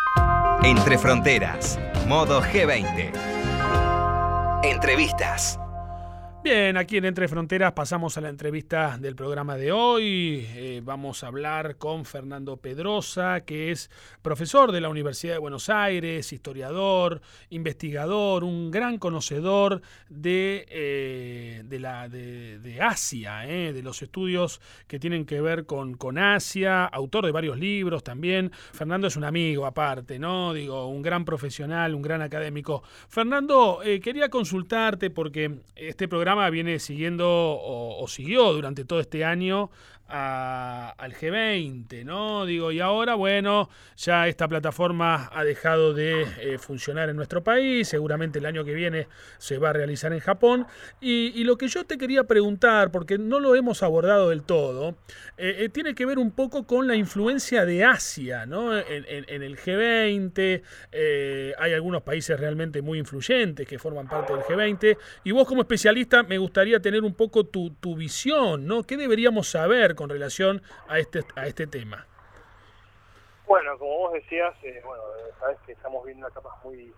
Entre 0.62 0.98
Fronteras, 0.98 1.80
modo 2.06 2.42
G20. 2.42 3.35
Entrevistas. 4.62 5.60
Bien, 6.46 6.76
aquí 6.76 6.96
en 6.96 7.04
Entre 7.04 7.26
Fronteras 7.26 7.72
pasamos 7.72 8.16
a 8.16 8.20
la 8.20 8.28
entrevista 8.28 8.98
del 8.98 9.16
programa 9.16 9.56
de 9.56 9.72
hoy. 9.72 10.46
Eh, 10.54 10.80
vamos 10.80 11.24
a 11.24 11.26
hablar 11.26 11.76
con 11.76 12.04
Fernando 12.04 12.56
Pedrosa, 12.58 13.40
que 13.40 13.72
es 13.72 13.90
profesor 14.22 14.70
de 14.70 14.80
la 14.80 14.88
Universidad 14.88 15.32
de 15.32 15.40
Buenos 15.40 15.68
Aires, 15.68 16.32
historiador, 16.32 17.20
investigador, 17.50 18.44
un 18.44 18.70
gran 18.70 18.98
conocedor 18.98 19.82
de, 20.08 20.68
eh, 20.70 21.62
de, 21.64 21.80
la, 21.80 22.08
de, 22.08 22.78
Asia, 22.80 23.48
eh, 23.48 23.72
de 23.72 23.82
los 23.82 24.00
estudios 24.02 24.60
que 24.86 25.00
tienen 25.00 25.26
que 25.26 25.40
ver 25.40 25.66
con, 25.66 25.94
con 25.94 26.16
Asia, 26.16 26.84
autor 26.84 27.26
de 27.26 27.32
varios 27.32 27.58
libros 27.58 28.04
también. 28.04 28.52
Fernando 28.52 29.08
es 29.08 29.16
un 29.16 29.24
amigo 29.24 29.66
aparte, 29.66 30.20
¿no? 30.20 30.54
Digo, 30.54 30.86
un 30.86 31.02
gran 31.02 31.24
profesional, 31.24 31.92
un 31.92 32.02
gran 32.02 32.22
académico. 32.22 32.84
Fernando, 33.08 33.80
quería 34.00 34.28
consultarte 34.28 35.10
porque 35.10 35.52
este 35.74 36.06
programa 36.06 36.35
viene 36.50 36.78
siguiendo 36.78 37.26
o, 37.28 38.06
siguió 38.08 38.52
durante 38.52 38.84
todo 38.84 39.00
este 39.00 39.24
año 39.24 39.70
al 40.08 41.14
G20, 41.14 42.04
¿no? 42.04 42.46
Digo, 42.46 42.70
y 42.70 42.80
ahora, 42.80 43.14
bueno, 43.14 43.68
ya 43.96 44.28
esta 44.28 44.46
plataforma 44.46 45.30
ha 45.32 45.44
dejado 45.44 45.94
de 45.94 46.22
eh, 46.40 46.58
funcionar 46.58 47.08
en 47.08 47.16
nuestro 47.16 47.42
país, 47.42 47.88
seguramente 47.88 48.38
el 48.38 48.46
año 48.46 48.64
que 48.64 48.74
viene 48.74 49.08
se 49.38 49.58
va 49.58 49.70
a 49.70 49.72
realizar 49.72 50.12
en 50.12 50.20
Japón. 50.20 50.66
Y, 51.00 51.44
lo 51.46 51.56
que 51.56 51.68
yo 51.68 51.84
te 51.84 51.96
quería 51.96 52.24
preguntar, 52.24 52.90
porque 52.90 53.18
no 53.18 53.38
lo 53.38 53.54
hemos 53.54 53.84
abordado 53.84 54.30
del 54.30 54.42
todo, 54.42 54.96
eh, 55.38 55.56
eh, 55.60 55.68
tiene 55.68 55.94
que 55.94 56.04
ver 56.04 56.18
un 56.18 56.32
poco 56.32 56.66
con 56.66 56.88
la 56.88 56.96
influencia 56.96 57.64
de 57.64 57.84
Asia, 57.84 58.46
¿no? 58.46 58.76
En, 58.76 59.06
el 59.06 59.56
G20 59.56 60.62
hay 61.58 61.72
algunos 61.72 62.02
países 62.02 62.38
realmente 62.38 62.82
muy 62.82 62.98
influyentes 62.98 63.66
que 63.66 63.78
forman 63.78 64.08
parte 64.08 64.32
del 64.32 64.42
G20, 64.42 64.98
y 65.22 65.30
vos 65.30 65.46
como 65.46 65.62
especialista 65.62 66.24
me 66.24 66.38
gustaría 66.38 66.80
tener 66.80 67.02
un 67.02 67.14
poco 67.14 67.46
tu, 67.46 67.70
tu 67.70 67.94
visión, 67.94 68.66
¿no? 68.66 68.82
¿Qué 68.82 68.96
deberíamos 68.96 69.48
saber? 69.48 69.95
Con 69.96 70.08
relación 70.08 70.62
a 70.88 70.98
este, 70.98 71.24
a 71.34 71.46
este 71.46 71.66
tema? 71.66 72.06
Bueno, 73.46 73.78
como 73.78 73.98
vos 73.98 74.12
decías, 74.12 74.54
eh, 74.62 74.82
bueno, 74.84 75.02
sabes 75.38 75.58
que 75.64 75.72
estamos 75.72 76.04
viendo 76.04 76.26
etapas 76.26 76.52
muy 76.64 76.92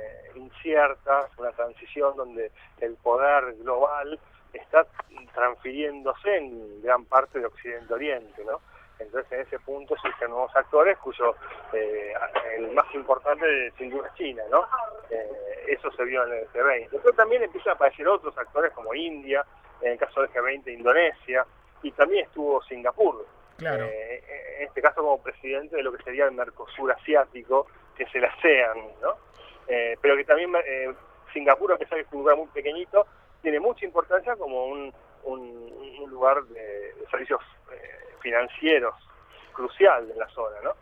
eh, 0.00 0.30
inciertas, 0.34 1.30
una 1.38 1.52
transición 1.52 2.16
donde 2.16 2.50
el 2.80 2.96
poder 2.96 3.54
global 3.56 4.18
está 4.52 4.84
transfiriéndose 5.32 6.36
en 6.36 6.82
gran 6.82 7.04
parte 7.04 7.38
de 7.38 7.46
Occidente 7.46 7.94
Oriente, 7.94 8.44
¿no? 8.44 8.60
Entonces 8.98 9.30
en 9.32 9.40
ese 9.40 9.58
punto 9.60 9.94
surgen 9.96 10.30
nuevos 10.30 10.54
actores 10.54 10.98
cuyo 10.98 11.34
eh, 11.72 12.12
el 12.56 12.72
más 12.72 12.92
importante 12.94 13.72
sin 13.78 13.90
duda 13.90 14.08
es 14.08 14.14
China, 14.14 14.42
¿no? 14.50 14.66
eso 15.66 15.90
se 15.92 16.04
vio 16.04 16.24
en 16.26 16.32
el 16.32 16.48
G20. 16.48 16.88
Pero 16.90 17.12
también 17.14 17.42
empiezan 17.42 17.72
a 17.72 17.74
aparecer 17.74 18.06
otros 18.06 18.36
actores 18.36 18.72
como 18.72 18.94
India, 18.94 19.44
en 19.80 19.92
el 19.92 19.98
caso 19.98 20.20
del 20.20 20.30
G20 20.30 20.72
Indonesia, 20.72 21.46
y 21.82 21.90
también 21.92 22.26
estuvo 22.26 22.62
Singapur. 22.62 23.26
Claro. 23.56 23.84
Eh, 23.84 24.22
en 24.58 24.68
este 24.68 24.82
caso 24.82 25.02
como 25.02 25.22
presidente 25.22 25.76
de 25.76 25.82
lo 25.82 25.92
que 25.92 26.02
sería 26.02 26.24
el 26.24 26.32
Mercosur 26.32 26.90
asiático, 26.92 27.66
que 27.96 28.04
es 28.04 28.14
el 28.14 28.24
ASEAN, 28.24 28.78
¿no? 29.00 29.16
Eh, 29.68 29.96
pero 30.00 30.16
que 30.16 30.24
también 30.24 30.52
eh, 30.66 30.92
Singapur, 31.32 31.72
a 31.72 31.78
pesar 31.78 31.98
de 31.98 32.04
que 32.04 32.08
es 32.08 32.12
un 32.12 32.20
lugar 32.20 32.36
muy 32.36 32.48
pequeñito, 32.48 33.06
tiene 33.40 33.60
mucha 33.60 33.84
importancia 33.84 34.36
como 34.36 34.66
un, 34.66 34.92
un, 35.24 36.10
lugar 36.10 36.42
de, 36.44 36.94
servicios 37.10 37.40
financieros 38.20 38.94
crucial 39.52 40.06
de 40.06 40.14
la 40.14 40.28
zona, 40.28 40.56
¿no? 40.62 40.74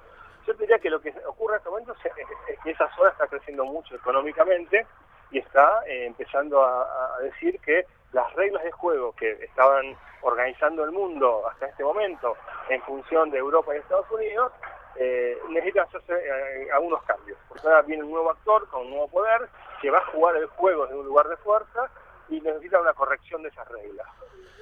Yo 0.47 0.54
diría 0.54 0.78
que 0.78 0.90
lo 0.90 1.00
que 1.00 1.14
ocurre 1.26 1.54
en 1.54 1.59
este 1.59 1.71
momento 1.71 1.95
es, 2.02 2.59
que 2.64 2.71
esa 2.71 2.95
zona 2.97 3.11
está 3.11 3.26
creciendo 3.28 3.64
mucho 3.64 3.95
económicamente 3.95 4.87
y 5.30 5.38
está 5.38 5.83
empezando 5.87 6.62
a, 6.64 7.19
decir 7.23 7.61
que 7.61 7.87
las 8.12 8.33
reglas 8.35 8.62
de 8.64 8.73
juego 8.73 9.12
que 9.12 9.33
estaban 9.45 9.97
organizando 10.23 10.85
el 10.85 10.93
mundo 10.93 11.47
hasta 11.49 11.67
este 11.67 11.85
momento 11.85 12.37
en 12.69 12.83
función 12.83 13.31
de 13.31 13.38
Europa 13.38 13.75
y 13.75 13.79
Estados 13.79 14.11
Unidos, 14.11 14.52
eh, 14.97 15.38
necesitan 15.49 15.87
hacerse 15.87 16.12
eh, 16.14 16.69
algunos 16.73 17.02
cambios. 17.05 17.38
Porque 17.49 17.67
ahora 17.67 17.83
viene 17.83 18.05
un 18.05 18.11
nuevo 18.11 18.31
actor 18.31 18.69
con 18.69 18.83
un 18.83 18.90
nuevo 18.90 19.09
poder 19.09 19.49
que 19.81 19.90
va 19.90 19.99
a 19.99 20.07
jugar 20.07 20.37
el 20.37 20.47
juego 20.47 20.87
desde 20.87 20.99
un 20.99 21.07
lugar 21.07 21.29
de 21.29 21.37
fuerza 21.38 21.90
y 22.30 22.40
necesita 22.40 22.80
una 22.80 22.92
corrección 22.94 23.42
de 23.42 23.49
esas 23.49 23.68
reglas. 23.68 24.06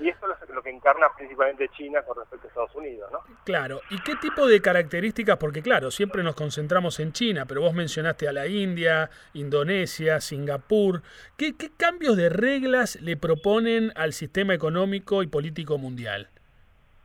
Y 0.00 0.08
esto 0.08 0.26
es 0.32 0.50
lo 0.50 0.62
que 0.62 0.70
encarna 0.70 1.08
principalmente 1.16 1.68
China 1.70 2.02
con 2.02 2.16
respecto 2.16 2.46
a 2.46 2.48
Estados 2.48 2.74
Unidos, 2.76 3.10
¿no? 3.10 3.20
Claro. 3.44 3.80
¿Y 3.90 4.00
qué 4.02 4.14
tipo 4.16 4.46
de 4.46 4.62
características? 4.62 5.38
Porque 5.38 5.60
claro, 5.60 5.90
siempre 5.90 6.22
nos 6.22 6.36
concentramos 6.36 7.00
en 7.00 7.12
China, 7.12 7.46
pero 7.46 7.62
vos 7.62 7.74
mencionaste 7.74 8.28
a 8.28 8.32
la 8.32 8.46
India, 8.46 9.10
Indonesia, 9.34 10.20
Singapur. 10.20 11.02
¿Qué, 11.36 11.56
qué 11.56 11.70
cambios 11.76 12.16
de 12.16 12.28
reglas 12.28 13.00
le 13.02 13.16
proponen 13.16 13.92
al 13.96 14.12
sistema 14.12 14.54
económico 14.54 15.24
y 15.24 15.26
político 15.26 15.78
mundial? 15.78 16.30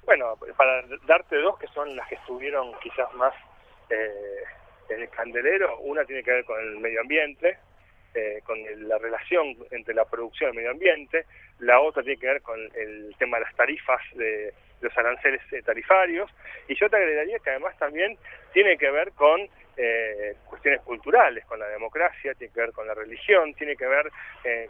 Bueno, 0.06 0.38
para 0.56 0.84
darte 1.08 1.38
dos 1.38 1.58
que 1.58 1.68
son 1.68 1.96
las 1.96 2.08
que 2.08 2.16
estuvieron 2.16 2.74
quizás 2.82 3.12
más 3.16 3.34
eh, 3.90 4.44
en 4.90 5.02
el 5.02 5.10
candelero, 5.10 5.80
una 5.80 6.06
tiene 6.06 6.22
que 6.24 6.32
ver 6.32 6.46
con 6.46 6.60
el 6.60 6.78
medio 6.78 7.02
ambiente, 7.02 7.58
eh, 8.14 8.42
con 8.44 8.58
la 8.88 8.98
relación 8.98 9.56
entre 9.72 9.94
la 9.94 10.06
producción 10.06 10.50
y 10.50 10.52
el 10.52 10.56
medio 10.56 10.72
ambiente, 10.72 11.26
la 11.60 11.80
otra 11.80 12.04
tiene 12.04 12.20
que 12.20 12.28
ver 12.28 12.42
con 12.42 12.60
el 12.76 13.16
tema 13.18 13.38
de 13.38 13.46
las 13.46 13.56
tarifas 13.56 14.02
de, 14.14 14.54
los 14.82 14.98
aranceles 14.98 15.42
eh, 15.52 15.62
tarifarios, 15.62 16.30
y 16.68 16.76
yo 16.76 16.90
te 16.90 16.98
agregaría 16.98 17.40
que 17.40 17.52
además 17.52 17.78
también 17.78 18.18
tiene 18.52 18.78
que 18.78 18.92
ver 18.92 19.14
con 19.14 19.48
eh, 19.78 20.36
cuestiones 20.46 20.82
culturales, 20.82 21.46
con 21.46 21.60
la 21.60 21.68
democracia, 21.68 22.34
tiene 22.36 22.54
que 22.54 22.60
ver 22.60 22.72
con 22.74 22.86
la 22.86 22.94
religión, 22.94 23.54
tiene 23.54 23.76
que 23.76 23.88
ver 23.88 24.12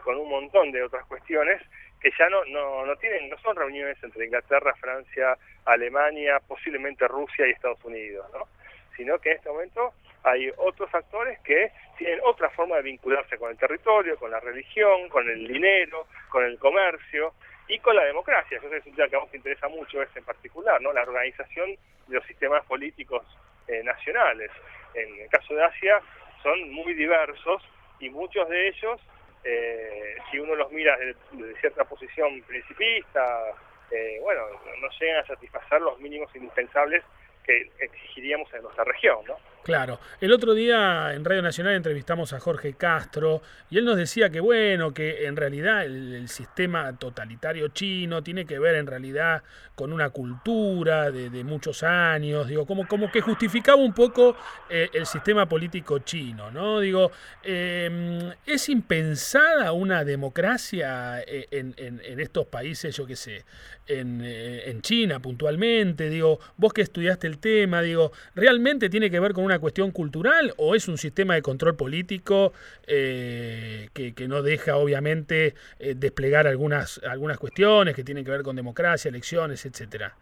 con 0.04 0.18
un 0.18 0.30
montón 0.30 0.72
de 0.72 0.84
otras 0.84 1.06
cuestiones 1.08 1.62
que 2.00 2.12
ya 2.18 2.30
no, 2.30 2.46
no, 2.46 2.86
no 2.86 2.96
tienen, 2.98 3.30
no 3.30 3.38
son 3.40 3.56
reuniones 3.56 3.98
entre 4.04 4.26
Inglaterra, 4.26 4.76
Francia, 4.76 5.38
Alemania, 5.66 6.40
posiblemente 6.48 7.08
Rusia 7.08 7.48
y 7.48 7.52
Estados 7.52 7.84
Unidos, 7.84 8.26
¿no? 8.34 8.48
sino 8.96 9.20
que 9.20 9.32
en 9.32 9.38
este 9.38 9.50
momento 9.50 9.94
hay 10.24 10.52
otros 10.58 10.90
factores 10.90 11.40
que 11.40 11.72
tienen 11.98 12.20
otra 12.24 12.50
forma 12.50 12.78
de 12.78 12.84
vincularse 12.84 13.38
con 13.38 13.52
el 13.52 13.58
territorio, 13.58 14.18
con 14.18 14.32
la 14.32 14.40
religión, 14.40 15.10
con 15.10 15.30
el 15.30 15.48
dinero, 15.48 16.08
con 16.30 16.44
el 16.46 16.58
comercio 16.58 17.34
y 17.68 17.80
con 17.80 17.96
la 17.96 18.06
democracia. 18.06 18.58
Eso 18.58 18.74
es 18.74 18.86
un 18.86 18.96
tema 18.96 19.10
que 19.10 19.16
a 19.16 19.20
vos 19.20 19.32
te 19.32 19.38
interesa 19.38 19.68
mucho, 19.68 20.02
es 20.02 20.16
en 20.16 20.24
particular, 20.24 20.82
¿no? 20.82 20.94
La 20.94 21.04
organización 21.04 21.76
de 22.08 22.16
los 22.16 22.26
sistemas 22.26 22.66
políticos 22.66 23.26
eh, 23.68 23.84
nacionales. 23.84 24.52
En 24.94 25.22
el 25.22 25.30
caso 25.30 25.54
de 25.54 25.64
Asia 25.64 26.02
son 26.42 26.72
muy 26.72 26.94
diversos 26.94 27.64
y 28.00 28.10
muchos 28.10 28.48
de 28.50 28.68
ellos 28.68 29.00
eh, 29.44 30.16
si 30.32 30.40
uno 30.40 30.56
los 30.56 30.72
mira 30.72 30.98
desde, 30.98 31.60
cierta 31.60 31.84
posición 31.84 32.42
principista, 32.44 33.54
eh, 33.92 34.18
bueno, 34.22 34.42
no 34.82 34.88
llegan 35.00 35.24
a 35.24 35.28
satisfacer 35.28 35.82
los 35.82 36.00
mínimos 36.00 36.34
indispensables 36.36 37.04
que 37.44 37.70
exigiríamos 37.80 38.52
en 38.54 38.64
nuestra 38.64 38.86
región, 38.86 39.20
¿no? 39.26 39.38
Claro. 39.64 40.02
El 40.20 40.34
otro 40.34 40.54
día 40.54 41.14
en 41.14 41.24
Radio 41.24 41.42
Nacional 41.42 41.76
entrevistamos 41.76 42.34
a 42.34 42.40
Jorge 42.42 42.74
Castro 42.74 43.42
y 43.70 43.78
él 43.78 43.86
nos 43.86 43.96
decía 43.96 44.30
que 44.30 44.42
bueno, 44.42 44.94
que 44.94 45.26
en 45.26 45.38
realidad 45.38 45.86
el, 45.86 46.28
sistema 46.28 46.98
totalitario 46.98 47.70
chino 47.70 48.22
tiene 48.24 48.46
que 48.46 48.60
ver 48.60 48.76
en 48.76 48.88
realidad 48.88 49.44
con 49.76 49.94
una 49.94 50.10
cultura 50.10 51.12
de, 51.12 51.44
muchos 51.44 51.84
años, 51.84 52.48
digo, 52.48 52.66
como, 52.66 52.88
como 52.88 53.12
que 53.12 53.22
justificaba 53.22 53.82
un 53.82 53.94
poco 53.94 54.36
eh, 54.70 54.90
el 54.94 55.06
sistema 55.06 55.48
político 55.48 56.00
chino, 56.00 56.52
¿no? 56.52 56.80
Digo, 56.80 57.12
em, 57.42 58.32
¿es 58.46 58.70
impensada 58.70 59.72
una 59.72 60.04
democracia 60.04 61.22
eh, 61.22 61.48
en, 61.52 62.20
estos 62.20 62.46
países, 62.48 62.96
yo 62.96 63.06
qué 63.06 63.16
sé, 63.16 63.46
en, 63.88 64.22
eh, 64.24 64.70
en 64.70 64.82
China 64.82 65.20
puntualmente? 65.20 66.10
Digo, 66.10 66.40
vos 66.58 66.74
que 66.74 66.82
estudiaste 66.82 67.28
el 67.28 67.40
tema, 67.40 67.82
digo, 67.82 68.12
¿realmente 68.36 68.90
tiene 68.90 69.10
que 69.10 69.20
ver 69.20 69.34
con 69.34 69.44
una 69.44 69.53
cuestión 69.60 69.92
cultural 69.92 70.54
o 70.58 70.76
es 70.76 70.88
un 70.88 70.98
sistema 70.98 71.36
de 71.36 71.42
control 71.42 71.76
político 71.76 72.54
eh, 72.88 73.90
que, 73.94 74.14
no 74.28 74.42
deja 74.42 74.78
obviamente 74.78 75.54
eh, 75.80 75.94
desplegar 75.96 76.48
algunas, 76.48 77.02
algunas 77.04 77.38
cuestiones 77.38 77.96
que 77.96 78.04
tienen 78.04 78.24
que 78.24 78.32
ver 78.32 78.44
con 78.44 78.56
democracia, 78.56 79.10
elecciones, 79.10 79.66
etcétera? 79.66 80.16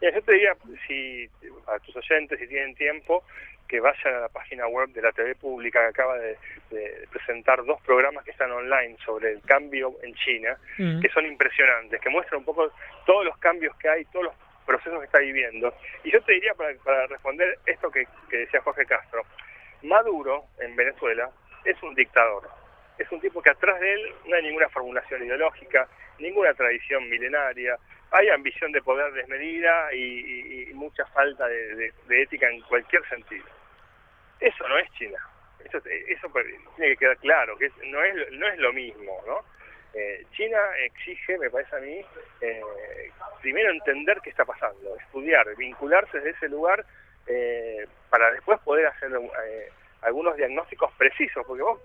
yo 0.00 0.22
te 0.22 0.32
diría, 0.32 0.54
si 0.86 1.28
a 1.66 1.78
tus 1.80 1.96
oyentes, 1.96 2.38
si 2.38 2.46
tienen 2.46 2.74
tiempo, 2.74 3.24
que 3.66 3.80
vayan 3.80 4.14
a 4.14 4.20
la 4.20 4.28
página 4.28 4.66
web 4.68 4.90
de 4.90 5.02
la 5.02 5.12
TV 5.12 5.34
Pública 5.34 5.80
que 5.80 5.86
acaba 5.88 6.16
de, 6.18 6.36
presentar 7.10 7.64
dos 7.64 7.80
programas 7.82 8.24
que 8.24 8.30
están 8.30 8.50
online 8.50 8.96
sobre 9.04 9.32
el 9.32 9.40
cambio 9.42 9.96
en 10.02 10.14
China, 10.14 10.56
que 10.76 11.08
son 11.12 11.26
impresionantes, 11.26 12.00
que 12.00 12.10
muestran 12.10 12.40
un 12.40 12.44
poco 12.44 12.70
todos 13.04 13.24
los 13.24 13.36
cambios 13.38 13.74
que 13.76 13.88
hay, 13.88 14.04
todos 14.06 14.26
los 14.26 14.34
procesos 14.66 14.98
que 14.98 15.06
está 15.06 15.18
viviendo. 15.18 15.72
Y 16.04 16.10
yo 16.10 16.20
te 16.22 16.32
diría, 16.32 16.52
para, 16.54 17.06
responder 17.06 17.58
esto 17.66 17.90
que, 17.90 18.06
decía 18.30 18.60
Jorge 18.62 18.84
Castro, 18.84 19.22
Maduro 19.82 20.46
en 20.58 20.74
Venezuela 20.76 21.30
es 21.64 21.80
un 21.82 21.94
dictador. 21.94 22.48
Es 22.98 23.10
un 23.12 23.20
tipo 23.20 23.42
que 23.42 23.50
atrás 23.50 23.78
de 23.80 23.92
él 23.92 24.14
no 24.26 24.36
hay 24.36 24.42
ninguna 24.42 24.68
formulación 24.68 25.24
ideológica, 25.24 25.86
ninguna 26.18 26.54
tradición 26.54 27.08
milenaria, 27.08 27.78
hay 28.10 28.28
ambición 28.28 28.72
de 28.72 28.82
poder 28.82 29.12
desmedida 29.12 29.92
y, 29.94 30.70
mucha 30.74 31.06
falta 31.06 31.46
de, 31.48 31.92
ética 32.08 32.48
en 32.50 32.60
cualquier 32.62 33.06
sentido. 33.08 33.46
Eso 34.40 34.68
no 34.68 34.78
es 34.78 34.90
China. 34.92 35.18
Eso, 35.64 35.78
eso 35.78 36.32
tiene 36.76 36.92
que 36.92 36.96
quedar 36.96 37.16
claro, 37.18 37.56
que 37.56 37.70
no, 37.86 38.02
es, 38.02 38.32
no 38.32 38.46
es 38.46 38.58
lo 38.58 38.72
mismo, 38.72 39.20
¿no? 39.26 39.44
Eh, 39.98 40.26
China 40.32 40.58
exige, 40.84 41.38
me 41.38 41.48
parece 41.48 41.74
a 41.74 41.80
mí, 41.80 42.04
eh, 42.42 42.60
primero 43.40 43.70
entender 43.70 44.20
qué 44.20 44.28
está 44.28 44.44
pasando, 44.44 44.94
estudiar, 44.96 45.56
vincularse 45.56 46.18
desde 46.18 46.36
ese 46.36 46.48
lugar 46.50 46.84
eh, 47.26 47.86
para 48.10 48.30
después 48.32 48.60
poder 48.60 48.88
hacer 48.88 49.10
algunos 50.02 50.36
diagnósticos 50.36 50.92
precisos, 50.98 51.46
porque 51.46 51.62
vos, 51.62 51.80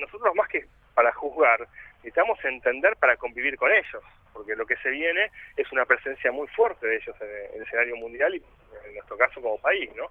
nosotros 0.00 0.34
más 0.34 0.48
que 0.48 0.66
para 0.94 1.12
juzgar, 1.12 1.60
necesitamos 1.98 2.44
entender 2.44 2.96
para 2.96 3.16
convivir 3.16 3.56
con 3.56 3.70
ellos, 3.70 4.02
porque 4.32 4.56
lo 4.56 4.66
que 4.66 4.76
se 4.78 4.90
viene 4.90 5.30
es 5.56 5.70
una 5.70 5.84
presencia 5.84 6.32
muy 6.32 6.48
fuerte 6.48 6.88
de 6.88 6.96
ellos 6.96 7.14
en, 7.20 7.54
el 7.54 7.62
escenario 7.62 7.94
mundial 7.98 8.34
y 8.34 8.42
en 8.84 8.94
nuestro 8.94 9.16
caso 9.16 9.40
como 9.40 9.58
país, 9.58 9.88
¿no? 9.94 10.10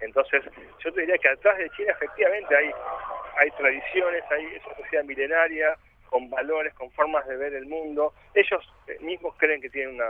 Entonces, 0.00 0.42
yo 0.84 0.92
te 0.92 1.02
diría 1.02 1.18
que 1.18 1.28
atrás 1.28 1.56
de 1.56 1.70
China 1.70 1.92
efectivamente 1.92 2.56
hay, 2.56 2.72
hay 3.36 3.50
tradiciones, 3.52 4.24
hay 4.28 4.60
sociedad 4.76 5.04
milenaria, 5.04 5.78
con 6.08 6.30
valores, 6.30 6.74
con 6.74 6.90
formas 6.92 7.26
de 7.26 7.36
ver 7.36 7.54
el 7.54 7.66
mundo. 7.66 8.14
Ellos 8.34 8.62
eh, 8.86 8.96
mismos 9.00 9.34
creen 9.36 9.60
que 9.60 9.70
tienen 9.70 10.00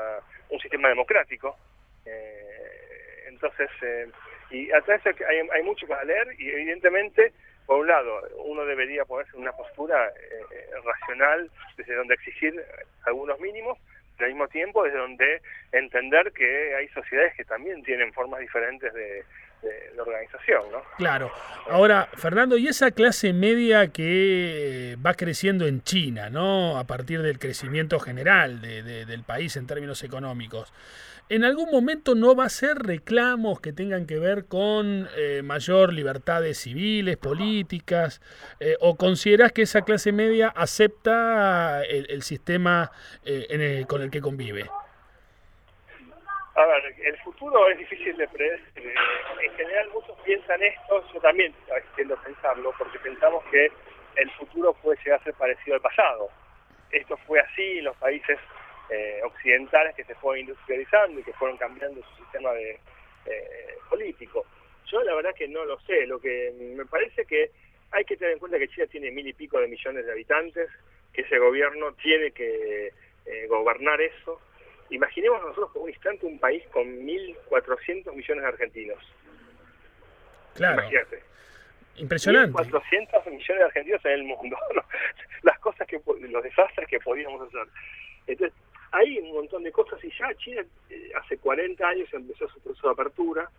un 0.50 0.60
sistema 0.60 0.88
democrático. 0.88 1.56
Eh, 2.04 3.24
entonces, 3.28 3.70
eh, 3.82 4.08
y 4.50 4.70
atrás 4.72 5.00
hay, 5.06 5.48
hay 5.52 5.62
mucho 5.62 5.86
para 5.86 6.04
leer 6.04 6.28
y 6.38 6.50
evidentemente, 6.50 7.32
por 7.66 7.80
un 7.80 7.86
lado, 7.86 8.20
uno 8.44 8.64
debería 8.64 9.04
ponerse 9.04 9.34
en 9.36 9.42
una 9.42 9.52
postura 9.52 10.12
racional 10.84 11.50
desde 11.76 11.94
donde 11.94 12.14
exigir 12.14 12.62
algunos 13.06 13.40
mínimos, 13.40 13.78
pero 14.16 14.26
al 14.26 14.34
mismo 14.34 14.48
tiempo 14.48 14.84
desde 14.84 14.98
donde 14.98 15.40
entender 15.72 16.30
que 16.32 16.74
hay 16.76 16.88
sociedades 16.88 17.34
que 17.34 17.44
también 17.44 17.82
tienen 17.82 18.12
formas 18.12 18.40
diferentes 18.40 18.92
de, 18.92 19.24
de, 19.64 20.00
organización, 20.00 20.64
¿no? 20.70 20.82
Claro. 20.98 21.30
Ahora, 21.70 22.10
Fernando, 22.14 22.58
y 22.58 22.68
esa 22.68 22.90
clase 22.90 23.32
media 23.32 23.88
que 23.88 24.98
va 25.04 25.14
creciendo 25.14 25.66
en 25.66 25.82
China, 25.82 26.28
¿no? 26.28 26.78
A 26.78 26.84
partir 26.84 27.22
del 27.22 27.38
crecimiento 27.38 27.98
general 27.98 28.60
del 28.60 29.22
país 29.22 29.56
en 29.56 29.66
términos 29.66 30.02
económicos. 30.02 30.72
¿En 31.30 31.42
algún 31.42 31.70
momento 31.70 32.14
no 32.14 32.36
va 32.36 32.44
a 32.44 32.48
ser 32.50 32.76
reclamos 32.80 33.58
que 33.58 33.72
tengan 33.72 34.04
que 34.06 34.18
ver 34.18 34.44
con 34.44 35.08
eh, 35.16 35.40
mayor 35.42 35.94
libertades 35.94 36.58
civiles, 36.58 37.16
políticas? 37.16 38.20
Eh, 38.60 38.76
¿O 38.80 38.96
consideras 38.96 39.50
que 39.52 39.62
esa 39.62 39.82
clase 39.82 40.12
media 40.12 40.48
acepta 40.48 41.82
el, 41.82 42.22
sistema 42.22 42.90
eh, 43.24 43.86
con 43.88 44.02
el 44.02 44.10
que 44.10 44.20
convive? 44.20 44.68
A 46.56 46.66
ver, 46.66 46.94
el 47.02 47.18
futuro 47.18 47.68
es 47.68 47.78
difícil 47.78 48.16
de 48.16 48.28
predecir. 48.28 48.94
En 49.42 49.52
general 49.56 49.90
muchos 49.90 50.16
piensan 50.24 50.62
esto, 50.62 51.04
yo 51.12 51.20
también 51.20 51.52
tiendo 51.96 52.14
a 52.14 52.22
pensarlo, 52.22 52.72
porque 52.78 52.98
pensamos 53.00 53.44
que 53.50 53.72
el 54.16 54.30
futuro 54.32 54.72
puede 54.74 54.98
llegar 55.02 55.20
a 55.20 55.24
ser 55.24 55.34
parecido 55.34 55.74
al 55.74 55.80
pasado. 55.80 56.28
Esto 56.92 57.16
fue 57.26 57.40
así 57.40 57.78
en 57.78 57.84
los 57.84 57.96
países 57.96 58.38
eh, 58.90 59.20
occidentales 59.24 59.96
que 59.96 60.04
se 60.04 60.14
fueron 60.14 60.42
industrializando 60.42 61.18
y 61.18 61.24
que 61.24 61.32
fueron 61.32 61.56
cambiando 61.56 62.00
su 62.02 62.22
sistema 62.22 62.52
de 62.52 62.78
eh, 63.26 63.74
político. 63.90 64.46
Yo 64.86 65.02
la 65.02 65.14
verdad 65.14 65.34
que 65.34 65.48
no 65.48 65.64
lo 65.64 65.80
sé, 65.80 66.06
lo 66.06 66.20
que 66.20 66.52
me 66.76 66.84
parece 66.84 67.24
que 67.24 67.50
hay 67.90 68.04
que 68.04 68.16
tener 68.16 68.34
en 68.34 68.38
cuenta 68.38 68.58
que 68.58 68.68
China 68.68 68.86
tiene 68.86 69.10
mil 69.10 69.26
y 69.26 69.32
pico 69.32 69.58
de 69.58 69.66
millones 69.66 70.06
de 70.06 70.12
habitantes, 70.12 70.70
que 71.12 71.22
ese 71.22 71.38
gobierno 71.38 71.94
tiene 71.94 72.30
que 72.30 72.92
eh, 73.26 73.46
gobernar 73.48 74.00
eso, 74.00 74.40
Imaginemos 74.90 75.42
nosotros 75.42 75.70
por 75.72 75.82
un 75.82 75.90
instante 75.90 76.26
un 76.26 76.38
país 76.38 76.62
con 76.72 76.84
1.400 76.84 78.12
millones 78.14 78.42
de 78.42 78.48
argentinos. 78.48 79.12
Claro. 80.54 80.82
Imagínate. 80.82 81.22
Impresionante. 81.96 82.62
1.400 82.62 83.24
millones 83.26 83.46
de 83.46 83.64
argentinos 83.64 84.04
en 84.04 84.12
el 84.12 84.22
mundo. 84.24 84.56
Las 85.42 85.58
cosas 85.58 85.86
que, 85.86 86.00
los 86.28 86.42
desastres 86.42 86.88
que 86.88 87.00
podíamos 87.00 87.46
hacer. 87.48 87.66
Entonces, 88.26 88.56
hay 88.94 89.18
un 89.18 89.32
montón 89.32 89.64
de 89.64 89.72
cosas 89.72 90.02
y 90.04 90.10
ya 90.18 90.32
China 90.36 90.64
eh, 90.88 91.10
hace 91.20 91.36
40 91.38 91.86
años 91.86 92.08
empezó 92.12 92.48
su 92.48 92.60
proceso 92.60 92.88
de 92.88 92.92
apertura, 92.92 93.50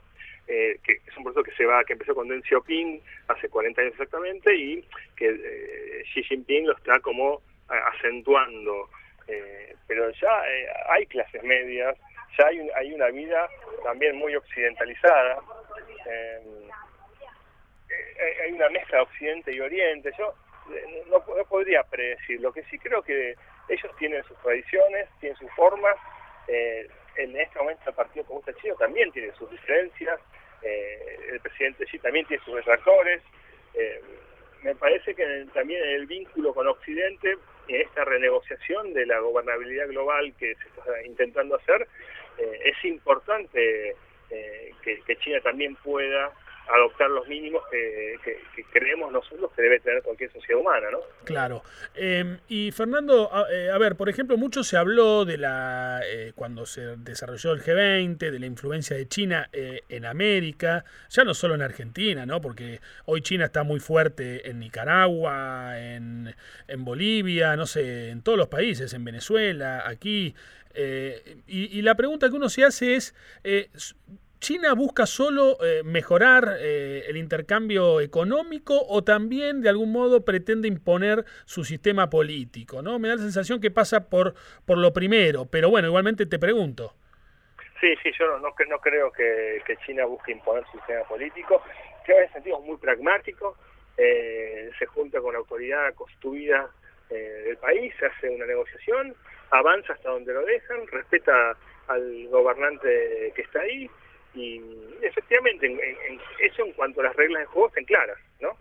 eh, 0.48 0.80
que 0.82 1.02
es 1.06 1.18
un 1.18 1.24
proceso 1.24 1.44
que 1.44 1.52
se 1.52 1.66
va, 1.66 1.84
que 1.84 1.94
empezó 1.94 2.16
con 2.16 2.30
Deng 2.30 2.42
Xiaoping 2.44 3.02
hace 3.28 3.50
40 3.50 3.82
años 3.82 3.94
exactamente 3.94 4.56
y 4.56 4.82
que 5.16 5.30
eh, 5.30 6.04
Xi 6.14 6.24
Jinping 6.24 6.68
lo 6.68 6.78
está 6.78 7.00
como 7.02 7.42
acentuando 7.68 8.90
eh, 9.28 9.76
pero 9.88 10.10
ya 10.12 10.44
eh, 10.48 10.68
hay 10.90 11.06
clases 11.08 11.42
medias, 11.44 11.98
ya 12.38 12.48
hay, 12.48 12.70
hay 12.76 12.94
una 12.94 13.08
vida 13.08 13.50
también 13.84 14.16
muy 14.18 14.36
occidentalizada, 14.36 15.40
eh, 16.08 16.42
hay 18.44 18.52
una 18.52 18.70
mezcla 18.70 18.98
de 18.98 19.04
Occidente 19.04 19.52
y 19.52 19.60
Oriente, 19.60 20.12
yo 20.18 20.34
no, 21.08 21.24
podría 21.46 21.84
predecir, 21.84 22.40
lo 22.42 22.52
que 22.52 22.64
sí 22.64 22.78
creo 22.80 23.02
que 23.02 23.36
ellos 23.70 23.92
tienen 23.98 24.24
sus 24.24 24.38
tradiciones, 24.42 25.08
tienen 25.20 25.38
sus 25.38 25.52
formas, 25.52 25.96
en 26.48 27.40
este 27.40 27.58
momento 27.58 27.82
el 27.88 27.96
Partido 27.96 28.26
Comunista 28.26 28.54
Chino 28.62 28.76
también 28.76 29.12
tiene 29.12 29.32
sus 29.34 29.50
diferencias, 29.50 30.20
el 30.62 31.40
presidente 31.40 31.86
Xi 31.86 32.00
también 32.00 32.26
tiene 32.26 32.44
sus 32.44 32.56
detractores, 32.56 33.22
me 34.64 34.76
parece 34.76 35.14
que 35.14 35.46
también 35.54 35.84
en 35.84 35.90
el 35.92 36.06
vínculo 36.08 36.54
con 36.54 36.68
Occidente 36.68 37.38
esta 37.68 38.06
renegociación 38.06 38.94
de 38.94 39.06
la 39.06 39.20
gobernabilidad 39.20 39.88
global 39.88 40.34
que 40.38 40.56
se 40.56 40.68
está 40.68 41.04
intentando 41.06 41.56
hacer, 41.56 41.88
eh, 42.38 42.60
es 42.66 42.86
importante 42.86 43.96
eh, 44.30 44.72
que, 44.84 45.18
China 45.18 45.40
también 45.42 45.76
pueda 45.76 46.32
adoptar 46.68 47.10
los 47.10 47.28
mínimos 47.28 47.64
que, 47.72 48.18
creemos 48.72 49.12
nosotros 49.12 49.52
que 49.56 49.62
debe 49.62 49.80
tener 49.80 50.02
cualquier 50.04 50.32
sociedad 50.32 50.60
humana, 50.60 50.88
¿no? 50.92 51.00
Claro. 51.24 51.64
Em, 51.94 52.38
y 52.48 52.72
Fernando, 52.72 53.30
eh, 53.52 53.70
a, 53.72 53.78
ver, 53.78 53.96
por 53.96 54.10
ejemplo, 54.10 54.38
mucho 54.38 54.64
se 54.64 54.76
habló 54.76 55.26
de 55.26 55.38
la 55.38 56.02
cuando 56.36 56.66
se 56.66 56.98
desarrolló 56.98 57.54
el 57.54 57.62
G20, 57.62 58.18
de 58.18 58.40
la 58.40 58.46
influencia 58.46 58.98
de 58.98 59.08
China 59.08 59.50
en 59.54 60.06
América, 60.06 60.84
ya 61.10 61.24
no 61.24 61.34
solo 61.34 61.56
en 61.56 61.62
Argentina, 61.62 62.26
¿no? 62.26 62.42
Porque 62.42 62.80
hoy 63.06 63.22
China 63.22 63.46
está 63.46 63.64
muy 63.64 63.80
fuerte 63.80 64.50
en 64.50 64.60
Nicaragua, 64.60 65.80
en, 65.80 66.36
en 66.68 66.86
Bolivia, 66.86 67.56
no 67.56 67.66
sé, 67.66 68.10
en 68.10 68.22
todos 68.22 68.38
los 68.38 68.48
países, 68.48 68.94
en 68.94 69.06
Venezuela, 69.06 69.84
aquí. 69.86 70.36
y, 70.76 71.80
y, 71.80 71.82
la 71.82 71.96
pregunta 71.96 72.30
que 72.30 72.36
uno 72.36 72.50
se 72.50 72.66
hace 72.66 72.96
es, 72.96 73.16
¿China 74.40 74.74
busca 74.74 75.06
solo 75.06 75.58
eh, 75.64 75.82
mejorar 75.84 76.58
eh, 76.60 77.04
el 77.08 77.18
intercambio 77.18 78.02
económico 78.02 78.76
o 78.88 79.04
también 79.04 79.62
de 79.62 79.70
algún 79.70 79.92
modo 79.92 80.24
pretende 80.24 80.68
imponer 80.68 81.26
su 81.46 81.64
sistema 81.64 82.10
político? 82.10 82.82
¿no? 82.82 83.00
Me 83.00 83.08
da 83.08 83.16
la 83.16 83.22
sensación 83.22 83.62
que 83.62 83.72
pasa 83.72 84.10
por, 84.10 84.36
por 84.66 84.78
lo 84.78 84.94
primero, 84.94 85.46
pero 85.46 85.70
bueno, 85.70 85.88
igualmente 85.88 86.26
te 86.26 86.38
pregunto. 86.38 86.94
Sí, 87.80 87.96
sí, 88.04 88.12
yo 88.18 88.28
no, 88.28 88.40
no, 88.40 88.80
creo 88.80 89.12
que, 89.12 89.62
China 89.86 90.06
busque 90.06 90.32
imponer 90.32 90.64
su 90.66 90.78
sistema 90.78 91.04
político. 91.04 91.62
Creo 92.06 92.20
en 92.20 92.32
sentido 92.32 92.60
muy 92.62 92.78
pragmático. 92.78 93.58
Eh, 93.98 94.72
se 94.78 94.86
junta 94.86 95.22
con 95.22 95.34
la 95.34 95.40
autoridad 95.40 95.94
construida 95.94 96.70
del 97.08 97.56
país, 97.58 97.94
se 98.00 98.08
hace 98.08 98.30
una 98.30 98.48
negociación, 98.48 99.14
avanza 99.52 99.94
hasta 99.94 100.10
donde 100.10 100.34
lo 100.34 100.44
dejan, 100.44 100.88
respeta 100.88 101.56
al 101.88 102.28
gobernante 102.30 103.32
que 103.36 103.44
está 103.44 103.60
ahí 103.60 103.90
y 104.36 104.62
efectivamente, 105.02 105.66
en, 105.66 106.20
eso 106.40 106.66
en 106.66 106.74
cuanto 106.74 107.02
a 107.02 107.06
las 107.06 107.16
reglas 107.16 107.42
de 107.42 107.46
juego 107.48 107.68
están 107.70 107.86
claras, 107.86 108.18
¿no? 108.40 108.58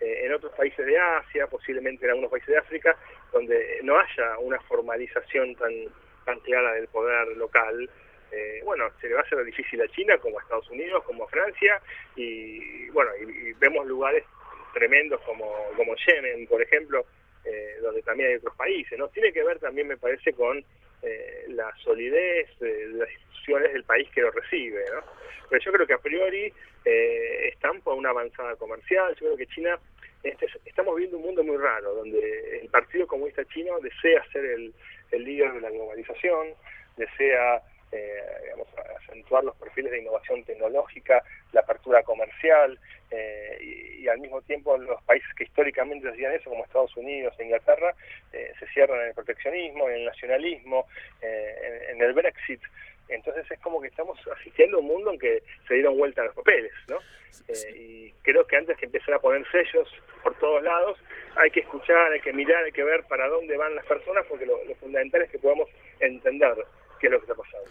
Eh, 0.00 0.26
en 0.26 0.32
otros 0.32 0.52
países 0.52 0.84
de 0.84 0.98
Asia, 0.98 1.46
posiblemente 1.46 2.04
en 2.04 2.10
algunos 2.10 2.30
países 2.30 2.48
de 2.48 2.58
África, 2.58 2.96
donde 3.32 3.80
no 3.82 3.98
haya 3.98 4.38
una 4.38 4.60
formalización 4.60 5.54
tan, 5.56 5.72
tan 6.24 6.38
clara 6.40 6.74
del 6.74 6.88
poder 6.88 7.28
local, 7.36 7.88
eh, 8.32 8.60
bueno, 8.64 8.90
se 9.00 9.08
le 9.08 9.14
va 9.14 9.20
a 9.20 9.22
hacer 9.22 9.42
difícil 9.44 9.80
a 9.80 9.88
China, 9.88 10.18
como 10.18 10.38
a 10.38 10.42
Estados 10.42 10.68
Unidos, 10.70 11.02
como 11.04 11.24
a 11.24 11.28
Francia, 11.28 11.80
y 12.14 12.88
bueno, 12.90 13.10
y, 13.16 13.52
vemos 13.54 13.86
lugares 13.86 14.24
tremendos 14.74 15.20
como, 15.22 15.50
como 15.76 15.94
Yemen, 15.96 16.46
por 16.46 16.60
ejemplo, 16.60 17.06
eh, 17.46 17.76
donde 17.80 18.02
también 18.02 18.30
hay 18.30 18.36
otros 18.36 18.56
países, 18.56 18.98
¿no? 18.98 19.08
Tiene 19.08 19.32
que 19.32 19.44
ver 19.44 19.58
también, 19.58 19.86
me 19.86 19.96
parece, 19.96 20.32
con 20.32 20.64
la 21.48 21.72
solidez 21.84 22.48
de 22.58 22.86
las 22.94 23.08
instituciones 23.08 23.72
del 23.72 23.84
país 23.84 24.08
que 24.12 24.22
lo 24.22 24.30
recibe, 24.32 24.82
¿no? 24.92 25.02
Pero 25.48 25.62
yo 25.62 25.72
creo 25.72 25.86
que 25.86 25.94
a 25.94 25.98
priori 25.98 26.52
eh, 26.84 27.48
están 27.52 27.80
por 27.80 27.94
una 27.94 28.10
avanzada 28.10 28.56
comercial. 28.56 29.14
Yo 29.14 29.26
creo 29.26 29.36
que 29.36 29.46
China, 29.46 29.78
este, 30.22 30.46
estamos 30.64 30.96
viendo 30.96 31.16
un 31.16 31.24
mundo 31.24 31.42
muy 31.44 31.56
raro, 31.56 31.94
donde 31.94 32.60
el 32.62 32.68
Partido 32.68 33.06
Comunista 33.06 33.44
Chino 33.46 33.78
desea 33.80 34.24
ser 34.32 34.44
el, 34.44 34.74
líder 35.12 35.52
de 35.54 35.60
la 35.60 35.70
globalización, 35.70 36.48
desea 36.96 37.62
eh, 37.92 38.52
acentuar 38.96 39.44
los 39.44 39.56
perfiles 39.56 39.92
de 39.92 40.00
innovación 40.00 40.42
tecnológica, 40.44 41.22
la 41.52 41.60
apertura 41.60 42.02
comercial, 42.02 42.78
eh, 43.10 43.58
y, 43.62 44.08
al 44.08 44.18
mismo 44.20 44.40
tiempo 44.42 44.76
los 44.78 45.02
países 45.02 45.28
que 45.34 45.44
históricamente 45.44 46.08
hacían 46.08 46.32
eso, 46.32 46.50
como 46.50 46.64
Estados 46.64 46.96
Unidos 46.96 47.34
e 47.38 47.44
Inglaterra, 47.44 47.94
se 48.30 48.66
cierran 48.68 49.00
en 49.00 49.08
el 49.08 49.14
proteccionismo, 49.14 49.88
en 49.88 49.96
el 49.96 50.04
nacionalismo, 50.04 50.86
en, 51.20 52.00
el 52.00 52.12
Brexit. 52.12 52.60
Entonces 53.08 53.50
es 53.50 53.58
como 53.60 53.80
que 53.80 53.88
estamos 53.88 54.18
asistiendo 54.38 54.76
a 54.76 54.80
un 54.80 54.86
mundo 54.86 55.12
en 55.12 55.18
que 55.18 55.42
se 55.66 55.74
dieron 55.74 55.96
vuelta 55.98 56.22
los 56.22 56.34
papeles, 56.36 56.72
¿no? 56.86 56.98
Eh, 57.48 57.76
y 57.76 58.12
creo 58.22 58.46
que 58.46 58.56
antes 58.56 58.76
que 58.76 58.86
empezar 58.86 59.14
a 59.14 59.18
poner 59.18 59.46
sellos 59.50 59.88
por 60.22 60.36
todos 60.38 60.62
lados, 60.62 60.98
hay 61.36 61.50
que 61.50 61.60
escuchar, 61.60 62.12
hay 62.12 62.20
que 62.20 62.32
mirar, 62.32 62.64
hay 62.64 62.72
que 62.72 62.82
ver 62.82 63.04
para 63.04 63.28
dónde 63.28 63.56
van 63.56 63.74
las 63.74 63.84
personas, 63.86 64.24
porque 64.28 64.46
lo, 64.46 64.62
lo 64.64 64.74
fundamental 64.76 65.22
es 65.22 65.30
que 65.30 65.38
podamos 65.38 65.68
entender 66.00 66.54
qué 66.98 67.06
es 67.06 67.12
lo 67.12 67.18
que 67.18 67.24
está 67.24 67.34
pasando. 67.34 67.70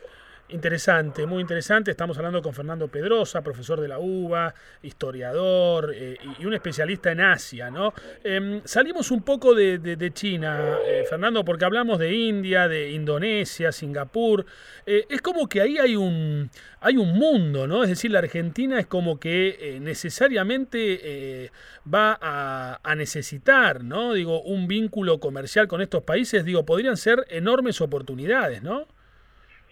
Interesante, 0.49 1.25
muy 1.25 1.41
interesante. 1.41 1.89
Estamos 1.89 2.19
hablando 2.19 2.39
con 2.39 2.53
Fernando 2.53 2.87
Pedrosa, 2.87 3.41
profesor 3.41 3.81
de 3.81 3.87
la 3.87 3.97
UBA, 3.97 4.53
historiador 4.83 5.91
eh, 5.95 6.19
y 6.37 6.45
un 6.45 6.53
especialista 6.53 7.11
en 7.11 7.21
Asia. 7.21 7.71
¿no? 7.71 7.95
Em, 8.23 8.61
salimos 8.63 9.09
un 9.09 9.23
poco 9.23 9.55
de, 9.55 10.11
China, 10.13 10.77
eh, 10.85 11.03
Fernando, 11.09 11.43
porque 11.43 11.65
hablamos 11.65 11.97
de 11.97 12.13
India, 12.13 12.67
de 12.67 12.91
Indonesia, 12.91 13.71
Singapur. 13.71 14.45
Eh, 14.85 15.07
es 15.09 15.19
como 15.19 15.49
que 15.49 15.61
ahí 15.61 15.79
hay 15.79 15.95
un, 15.95 16.51
hay 16.79 16.97
un 16.97 17.17
mundo, 17.17 17.65
¿no? 17.65 17.81
Es 17.81 17.89
decir, 17.89 18.11
la 18.11 18.19
Argentina 18.19 18.79
es 18.79 18.85
como 18.85 19.19
que 19.19 19.79
necesariamente 19.81 21.49
va 21.91 22.19
a, 22.21 22.79
a, 22.83 22.95
necesitar, 22.95 23.83
¿no? 23.83 24.13
Digo, 24.13 24.43
un 24.43 24.67
vínculo 24.67 25.19
comercial 25.19 25.67
con 25.67 25.81
estos 25.81 26.03
países. 26.03 26.45
Digo, 26.45 26.67
podrían 26.67 26.97
ser 26.97 27.25
enormes 27.29 27.81
oportunidades, 27.81 28.61
¿no? 28.61 28.85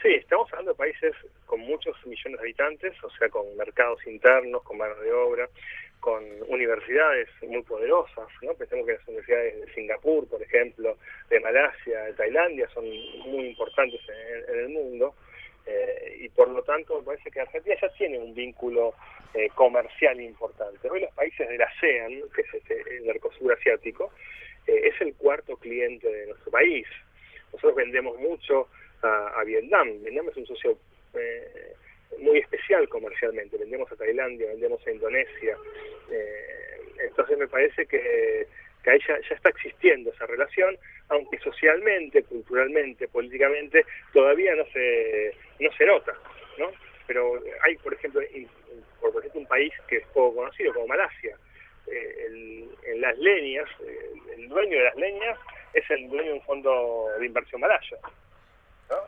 Sí, 0.03 0.15
estamos 0.15 0.51
hablando 0.51 0.73
de 0.73 0.77
países 0.77 1.15
con 1.45 1.61
muchos 1.61 1.95
millones 2.05 2.37
de 2.37 2.39
habitantes, 2.39 3.03
o 3.05 3.09
sea, 3.11 3.29
con 3.29 3.55
mercados 3.55 4.05
internos, 4.05 4.61
con 4.63 4.77
mano 4.77 4.95
de 4.95 5.13
obra, 5.13 5.47
con 6.01 6.21
universidades 6.49 7.29
muy 7.41 7.61
poderosas, 7.61 8.27
¿no? 8.41 8.53
Pensemos 8.53 8.85
que 8.85 8.95
las 8.95 9.07
universidades 9.07 9.61
de 9.61 9.73
Singapur, 9.73 10.27
por 10.27 10.41
ejemplo, 10.41 10.97
de 11.29 11.39
Malasia, 11.39 12.01
de 12.01 12.13
Tailandia, 12.15 12.67
son 12.73 12.83
muy 12.83 13.47
importantes 13.47 14.01
en, 14.49 14.59
el 14.59 14.69
mundo, 14.71 15.15
eh, 15.65 16.17
y 16.19 16.27
por 16.27 16.49
lo 16.49 16.61
tanto 16.63 17.01
parece 17.01 17.31
que 17.31 17.39
Argentina 17.39 17.77
ya 17.81 17.87
tiene 17.93 18.19
un 18.19 18.35
vínculo 18.35 18.95
eh, 19.33 19.47
comercial 19.55 20.19
importante. 20.19 20.89
Hoy 20.89 20.99
los 20.99 21.13
países 21.13 21.47
de 21.47 21.57
la 21.57 21.67
ASEAN, 21.67 22.23
que 22.35 22.41
es 22.41 22.53
este, 22.53 22.97
el 22.97 23.03
Mercosur 23.03 23.53
asiático, 23.53 24.11
eh, 24.67 24.81
es 24.83 24.99
el 24.99 25.15
cuarto 25.15 25.55
cliente 25.55 26.11
de 26.11 26.27
nuestro 26.27 26.51
país. 26.51 26.85
Nosotros 27.53 27.75
vendemos 27.75 28.19
mucho 28.19 28.67
a, 29.03 29.43
Vietnam. 29.43 30.01
Vietnam 30.01 30.29
es 30.29 30.37
un 30.37 30.45
socio 30.47 30.77
eh, 31.13 31.73
muy 32.19 32.39
especial 32.39 32.87
comercialmente. 32.89 33.57
Vendemos 33.57 33.91
a 33.91 33.95
Tailandia, 33.95 34.47
vendemos 34.47 34.85
a 34.85 34.91
Indonesia. 34.91 35.57
Eh, 36.11 36.81
entonces 37.05 37.37
me 37.37 37.47
parece 37.47 37.85
que, 37.85 38.47
que 38.83 38.89
ahí 38.89 38.99
ya, 39.07 39.15
está 39.15 39.49
existiendo 39.49 40.11
esa 40.11 40.25
relación, 40.25 40.77
aunque 41.09 41.37
socialmente, 41.39 42.23
culturalmente, 42.23 43.07
políticamente, 43.07 43.85
todavía 44.13 44.55
no 44.55 44.65
se, 44.67 45.33
no 45.59 45.71
se 45.73 45.85
nota. 45.85 46.13
¿no? 46.57 46.71
Pero 47.07 47.41
hay, 47.63 47.75
por 47.77 47.93
ejemplo, 47.93 48.21
por 49.01 49.19
ejemplo, 49.19 49.41
un 49.41 49.47
país 49.47 49.73
que 49.87 49.97
es 49.97 50.07
poco 50.07 50.35
conocido 50.35 50.73
como 50.73 50.87
Malasia. 50.87 51.37
Eh, 51.87 52.67
en 52.85 53.01
las 53.01 53.17
leñas, 53.17 53.69
el 54.37 54.47
dueño 54.47 54.77
de 54.77 54.83
las 54.83 54.95
leñas 54.95 55.37
es 55.73 55.89
el 55.89 56.07
dueño 56.07 56.31
de 56.31 56.33
un 56.33 56.41
fondo 56.43 57.07
de 57.19 57.25
inversión 57.25 57.61
malaya. 57.61 57.97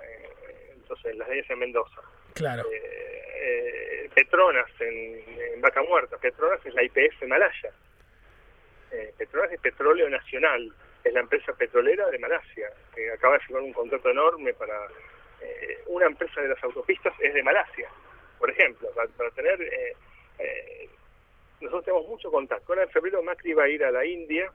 Eh, 0.03 0.73
entonces, 0.73 1.15
las 1.15 1.27
leyes 1.29 1.49
en 1.49 1.59
Mendoza. 1.59 2.01
Claro. 2.33 2.63
Eh, 2.71 4.05
eh, 4.05 4.09
Petronas 4.13 4.69
en, 4.79 5.61
Vaca 5.61 5.81
Muerta. 5.83 6.17
Petronas 6.17 6.63
es 6.65 6.73
la 6.73 6.83
IPF 6.83 7.23
Malaya. 7.27 7.71
Petronas 9.17 9.51
es 9.51 9.59
Petróleo 9.59 10.09
Nacional. 10.09 10.71
Es 11.03 11.13
la 11.13 11.19
empresa 11.19 11.53
petrolera 11.53 12.09
de 12.09 12.19
Malasia, 12.19 12.71
que 12.93 13.11
acaba 13.11 13.33
de 13.33 13.41
firmar 13.41 13.63
un 13.63 13.73
contrato 13.73 14.09
enorme 14.09 14.53
para... 14.53 14.87
una 15.87 16.05
empresa 16.05 16.41
de 16.41 16.49
las 16.49 16.63
autopistas 16.63 17.13
es 17.19 17.33
de 17.33 17.43
Malasia, 17.43 17.89
por 18.39 18.49
ejemplo, 18.49 18.89
para, 18.95 19.29
tener... 19.31 19.59
nosotros 21.61 21.85
tenemos 21.85 22.07
mucho 22.07 22.31
contacto. 22.31 22.71
Ahora 22.71 22.83
en 22.83 22.89
febrero 22.89 23.21
Macri 23.21 23.53
va 23.53 23.63
a 23.63 23.69
ir 23.69 23.83
a 23.83 23.91
la 23.91 24.05
India 24.05 24.51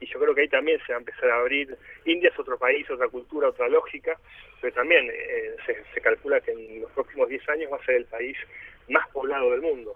y 0.00 0.06
yo 0.06 0.18
creo 0.18 0.34
que 0.34 0.40
ahí 0.42 0.48
también 0.48 0.80
se 0.86 0.92
va 0.92 0.96
a 0.96 1.00
empezar 1.00 1.30
a 1.30 1.40
abrir. 1.40 1.76
India 2.06 2.30
es 2.30 2.38
otro 2.38 2.58
país, 2.58 2.90
otra 2.90 3.08
cultura, 3.08 3.48
otra 3.48 3.68
lógica, 3.68 4.18
pero 4.60 4.72
también 4.74 5.08
eh, 5.12 5.56
se, 5.66 6.00
calcula 6.00 6.40
que 6.40 6.52
en 6.52 6.80
los 6.80 6.90
próximos 6.92 7.28
10 7.28 7.48
años 7.50 7.72
va 7.72 7.76
a 7.76 7.84
ser 7.84 7.96
el 7.96 8.06
país 8.06 8.36
más 8.88 9.06
poblado 9.08 9.50
del 9.50 9.60
mundo. 9.60 9.94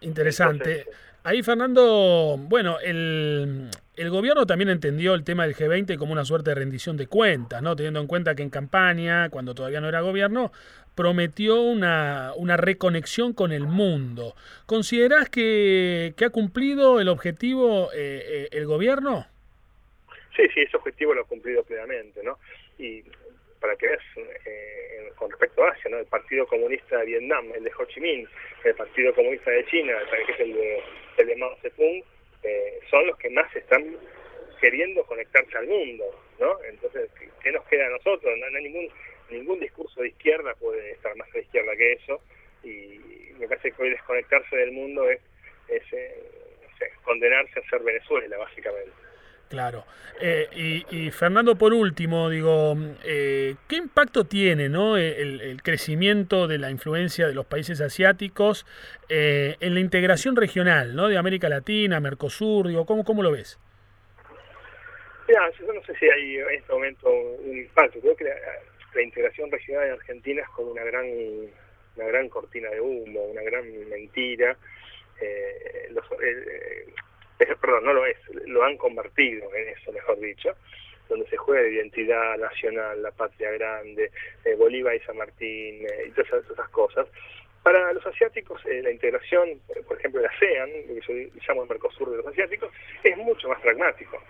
Interesante. 0.00 0.86
Ahí, 1.22 1.42
Fernando, 1.42 2.36
bueno, 2.38 2.78
el, 2.78 3.68
el, 3.96 4.10
gobierno 4.10 4.46
también 4.46 4.68
entendió 4.70 5.14
el 5.14 5.24
tema 5.24 5.44
del 5.44 5.56
G20 5.56 5.98
como 5.98 6.12
una 6.12 6.24
suerte 6.24 6.50
de 6.50 6.54
rendición 6.54 6.96
de 6.96 7.08
cuentas, 7.08 7.62
¿no? 7.62 7.74
Teniendo 7.74 8.00
en 8.00 8.06
cuenta 8.06 8.36
que 8.36 8.44
en 8.44 8.50
campaña, 8.50 9.28
cuando 9.28 9.54
todavía 9.54 9.80
no 9.80 9.88
era 9.88 10.02
gobierno, 10.02 10.52
prometió 10.94 11.60
una, 11.60 12.32
una 12.36 12.56
reconexión 12.56 13.32
con 13.32 13.52
el 13.52 13.66
mundo. 13.66 14.34
¿Considerás 14.66 15.28
que, 15.28 16.14
que 16.16 16.24
ha 16.24 16.30
cumplido 16.30 17.00
el 17.00 17.08
objetivo 17.08 17.90
eh, 17.92 18.22
eh, 18.24 18.48
el 18.52 18.66
gobierno? 18.66 19.26
Sí, 20.34 20.42
sí, 20.54 20.60
ese 20.60 20.76
objetivo 20.76 21.14
lo 21.14 21.22
ha 21.22 21.26
cumplido 21.26 21.62
plenamente, 21.64 22.22
¿no? 22.22 22.38
Y 22.78 23.02
para 23.66 23.76
que 23.78 23.88
veas, 23.88 24.02
eh, 24.44 25.10
con 25.16 25.28
respecto 25.28 25.64
a 25.64 25.70
Asia, 25.70 25.90
¿no? 25.90 25.98
el 25.98 26.06
Partido 26.06 26.46
Comunista 26.46 26.98
de 26.98 27.06
Vietnam, 27.06 27.50
el 27.52 27.64
de 27.64 27.72
Ho 27.76 27.84
Chi 27.86 28.00
Minh, 28.00 28.28
el 28.62 28.74
Partido 28.76 29.12
Comunista 29.12 29.50
de 29.50 29.66
China, 29.66 29.92
que 30.08 30.32
es 30.32 30.40
el 30.40 30.52
de, 30.54 30.82
el 31.18 31.26
de 31.26 31.36
Mao 31.36 31.56
Zedong, 31.62 32.04
eh, 32.44 32.78
son 32.88 33.08
los 33.08 33.18
que 33.18 33.28
más 33.30 33.54
están 33.56 33.96
queriendo 34.60 35.02
conectarse 35.04 35.58
al 35.58 35.66
mundo, 35.66 36.04
¿no? 36.38 36.62
Entonces, 36.62 37.10
¿qué 37.42 37.50
nos 37.50 37.64
queda 37.66 37.86
a 37.86 37.90
nosotros? 37.90 38.38
No, 38.38 38.46
hay 38.46 38.62
ningún 38.62 38.88
ningún 39.30 39.58
discurso 39.58 40.00
de 40.00 40.08
izquierda 40.08 40.54
puede 40.54 40.92
estar 40.92 41.16
más 41.16 41.28
a 41.30 41.38
la 41.38 41.40
izquierda 41.40 41.74
que 41.74 41.92
eso, 41.94 42.20
y 42.62 43.00
me 43.40 43.48
parece 43.48 43.72
que 43.72 43.82
hoy 43.82 43.90
desconectarse 43.90 44.56
del 44.56 44.70
mundo 44.70 45.10
es, 45.10 45.20
es 45.66 45.82
eh, 45.92 46.22
condenarse 47.02 47.58
a 47.58 47.68
ser 47.68 47.82
Venezuela, 47.82 48.38
básicamente. 48.38 49.05
Claro. 49.48 49.84
Eh, 50.20 50.82
y, 50.90 51.10
Fernando, 51.10 51.56
por 51.56 51.72
último, 51.72 52.30
digo, 52.30 52.74
eh, 53.04 53.54
¿qué 53.68 53.76
impacto 53.76 54.24
tiene 54.24 54.68
¿no? 54.68 54.96
el, 54.96 55.60
crecimiento 55.62 56.48
de 56.48 56.58
la 56.58 56.70
influencia 56.70 57.26
de 57.26 57.34
los 57.34 57.46
países 57.46 57.80
asiáticos 57.80 58.66
eh, 59.08 59.56
en 59.60 59.74
la 59.74 59.80
integración 59.80 60.34
regional 60.34 60.96
¿no? 60.96 61.08
de 61.08 61.18
América 61.18 61.48
Latina, 61.48 62.00
Mercosur? 62.00 62.68
Digo, 62.68 62.86
¿cómo, 62.86 63.04
cómo 63.04 63.22
lo 63.22 63.30
ves? 63.30 63.58
Mira, 65.28 65.50
yo 65.58 65.72
no 65.72 65.82
sé 65.82 65.94
si 65.96 66.06
hay 66.08 66.36
en 66.36 66.50
este 66.50 66.72
momento 66.72 67.10
un 67.10 67.58
impacto. 67.58 68.00
Creo 68.00 68.16
que 68.16 68.24
la, 68.24 69.02
integración 69.02 69.50
regional 69.50 69.88
en 69.88 69.92
Argentina 69.92 70.40
es 70.40 70.48
con 70.48 70.68
una 70.68 70.82
gran 70.82 71.04
una 71.96 72.06
gran 72.06 72.28
cortina 72.28 72.70
de 72.70 72.80
humo, 72.80 73.24
una 73.24 73.42
gran 73.42 73.64
mentira. 73.90 74.56
Eh, 75.20 75.88
los, 75.90 76.04
eh, 77.38 77.56
perdón, 77.60 77.84
no 77.84 77.92
lo 77.92 78.06
es, 78.06 78.16
lo 78.46 78.64
han 78.64 78.76
convertido 78.76 79.52
en 79.54 79.68
eso, 79.68 79.92
mejor 79.92 80.18
dicho, 80.18 80.54
donde 81.08 81.26
se 81.28 81.36
juega 81.36 81.62
de 81.62 81.74
identidad 81.74 82.36
nacional, 82.38 83.02
la 83.02 83.10
patria 83.12 83.50
grande, 83.52 84.10
Bolívar 84.58 84.94
y 84.94 85.00
San 85.00 85.16
Martín 85.16 85.86
y 86.06 86.10
todas 86.10 86.44
esas, 86.50 86.68
cosas. 86.70 87.06
Para 87.62 87.92
los 87.92 88.04
asiáticos, 88.06 88.60
la 88.64 88.90
integración, 88.90 89.60
por 89.86 89.98
ejemplo, 89.98 90.20
de 90.20 90.28
ASEAN, 90.28 90.70
lo 90.88 90.94
que 90.94 91.30
yo 91.30 91.40
llamo 91.48 91.62
el 91.62 91.68
Mercosur 91.68 92.10
de 92.10 92.16
los 92.18 92.26
asiáticos, 92.26 92.70
es 93.02 93.16
mucho 93.16 93.48
más 93.48 93.60
pragmático. 93.60 94.20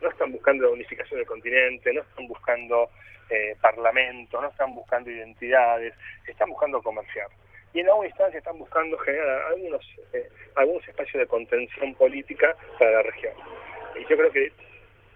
No 0.00 0.08
están 0.08 0.32
buscando 0.32 0.64
la 0.64 0.70
unificación 0.70 1.18
del 1.20 1.26
continente, 1.26 1.92
no 1.92 2.00
están 2.02 2.26
buscando 2.26 2.90
eh, 3.28 3.54
parlamentos, 3.60 4.42
no 4.42 4.48
están 4.48 4.74
buscando 4.74 5.10
identidades, 5.10 5.94
están 6.26 6.50
buscando 6.50 6.82
comerciar. 6.82 7.28
Y 7.72 7.80
en 7.80 7.88
alguna 7.88 8.08
instancia 8.08 8.38
están 8.38 8.58
buscando 8.58 8.98
generar 8.98 9.42
algunos, 9.46 9.84
eh, 10.12 10.28
algunos 10.56 10.86
espacios 10.88 11.20
de 11.20 11.26
contención 11.26 11.94
política 11.94 12.56
para 12.78 12.90
la 12.90 13.02
región. 13.02 13.34
Y 13.96 14.00
yo 14.08 14.16
creo 14.16 14.32
que 14.32 14.52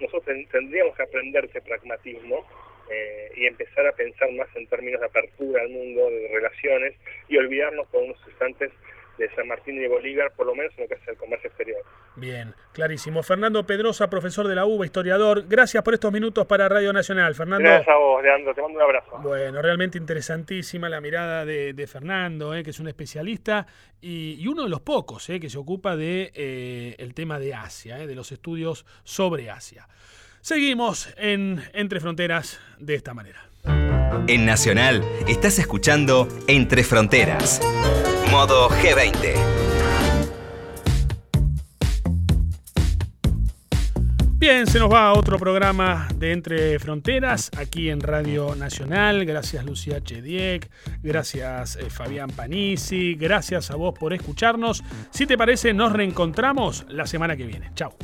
nosotros 0.01 0.37
tendríamos 0.51 0.97
que 0.97 1.03
aprender 1.03 1.45
ese 1.45 1.61
pragmatismo 1.63 2.47
eh, 2.91 3.33
y 3.37 3.47
empezar 3.47 3.87
a 3.87 3.93
pensar 3.93 4.31
más 4.33 4.49
en 4.55 4.67
términos 4.67 5.01
de 5.01 5.07
apertura 5.07 5.63
al 5.63 5.71
mundo, 5.71 6.11
de 6.11 6.29
relaciones, 6.29 6.95
y 7.29 7.37
olvidarnos 7.39 7.87
por 7.89 8.03
unos 8.03 8.19
instantes 8.29 8.71
de 9.19 9.29
San 9.35 9.49
Martín 9.49 9.77
y 9.77 9.81
de 9.81 9.89
Bolívar, 9.89 10.33
por 10.37 10.47
lo 10.47 10.55
menos 10.55 10.73
en 10.77 10.85
lo 10.85 10.89
que 10.89 10.95
es 10.95 11.09
el 11.09 11.17
comercio 11.17 11.49
exterior. 11.49 11.83
Bien, 12.17 12.55
clarísimo. 12.73 13.23
Fernando 13.23 13.67
Pedrosa, 13.67 14.09
profesor 14.09 14.47
de 14.47 14.55
la 14.55 14.67
UBA, 14.67 14.87
historiador, 14.87 15.45
gracias 15.49 15.83
por 15.83 15.95
estos 15.95 16.13
minutos 16.13 16.47
para 16.47 16.69
Radio 16.69 16.93
Nacional. 16.93 17.35
Fernando. 17.35 17.69
Gracias 17.69 17.89
a 17.89 17.97
vos, 17.97 18.23
Leandro, 18.23 18.55
te 18.55 18.63
mando 18.63 18.79
un 18.79 18.83
abrazo. 18.83 19.19
Bueno, 19.23 19.61
realmente 19.63 19.99
interesantísima 19.99 20.89
la 20.89 21.01
mirada 21.01 21.45
de, 21.45 21.87
Fernando, 21.87 22.55
eh, 22.55 22.63
que 22.63 22.71
es 22.71 22.81
un 22.81 22.89
especialista 22.89 23.67
y, 24.01 24.47
uno 24.47 24.65
de 24.65 24.69
los 24.69 24.81
pocos 24.81 25.29
eh, 25.31 25.41
que 25.41 25.51
se 25.51 25.59
ocupa 25.59 25.97
de 25.97 26.31
eh, 26.35 26.95
el 26.99 27.15
tema 27.15 27.39
de 27.39 27.55
Asia, 27.55 27.97
de 27.97 28.15
los 28.15 28.31
estudios 28.33 28.85
sobre 29.03 29.51
Asia. 29.51 29.89
Seguimos 30.41 31.15
en 31.17 31.63
Entre 31.73 32.01
Fronteras 32.01 32.61
de 32.79 32.95
esta 32.95 33.15
manera. 33.15 33.54
En 34.27 34.47
Nacional 34.47 35.05
estás 35.29 35.59
escuchando 35.59 36.29
Entre 36.47 36.83
Fronteras. 36.85 37.61
Modo 38.31 38.69
G20. 38.71 39.35
Bien, 44.47 44.67
se 44.67 44.79
nos 44.79 44.93
va 44.93 45.15
otro 45.15 45.39
programa 45.39 46.07
de 46.17 46.33
Entre 46.33 46.79
Fronteras 46.79 47.51
aquí 47.57 47.89
en 47.89 48.01
Radio 48.01 48.55
Nacional. 48.55 49.25
Gracias 49.25 49.65
Lucía 49.65 50.03
Chediek, 50.03 50.71
gracias 51.03 51.77
eh, 51.77 51.89
Fabián 51.89 52.29
Panisi, 52.29 53.15
gracias 53.15 53.71
a 53.71 53.77
vos 53.77 53.95
por 53.99 54.13
escucharnos. 54.13 54.85
Si 55.09 55.25
te 55.27 55.39
parece, 55.39 55.73
nos 55.73 55.93
reencontramos 55.93 56.85
la 56.89 57.07
semana 57.07 57.37
que 57.37 57.47
viene. 57.47 57.71
Chao. 57.75 57.97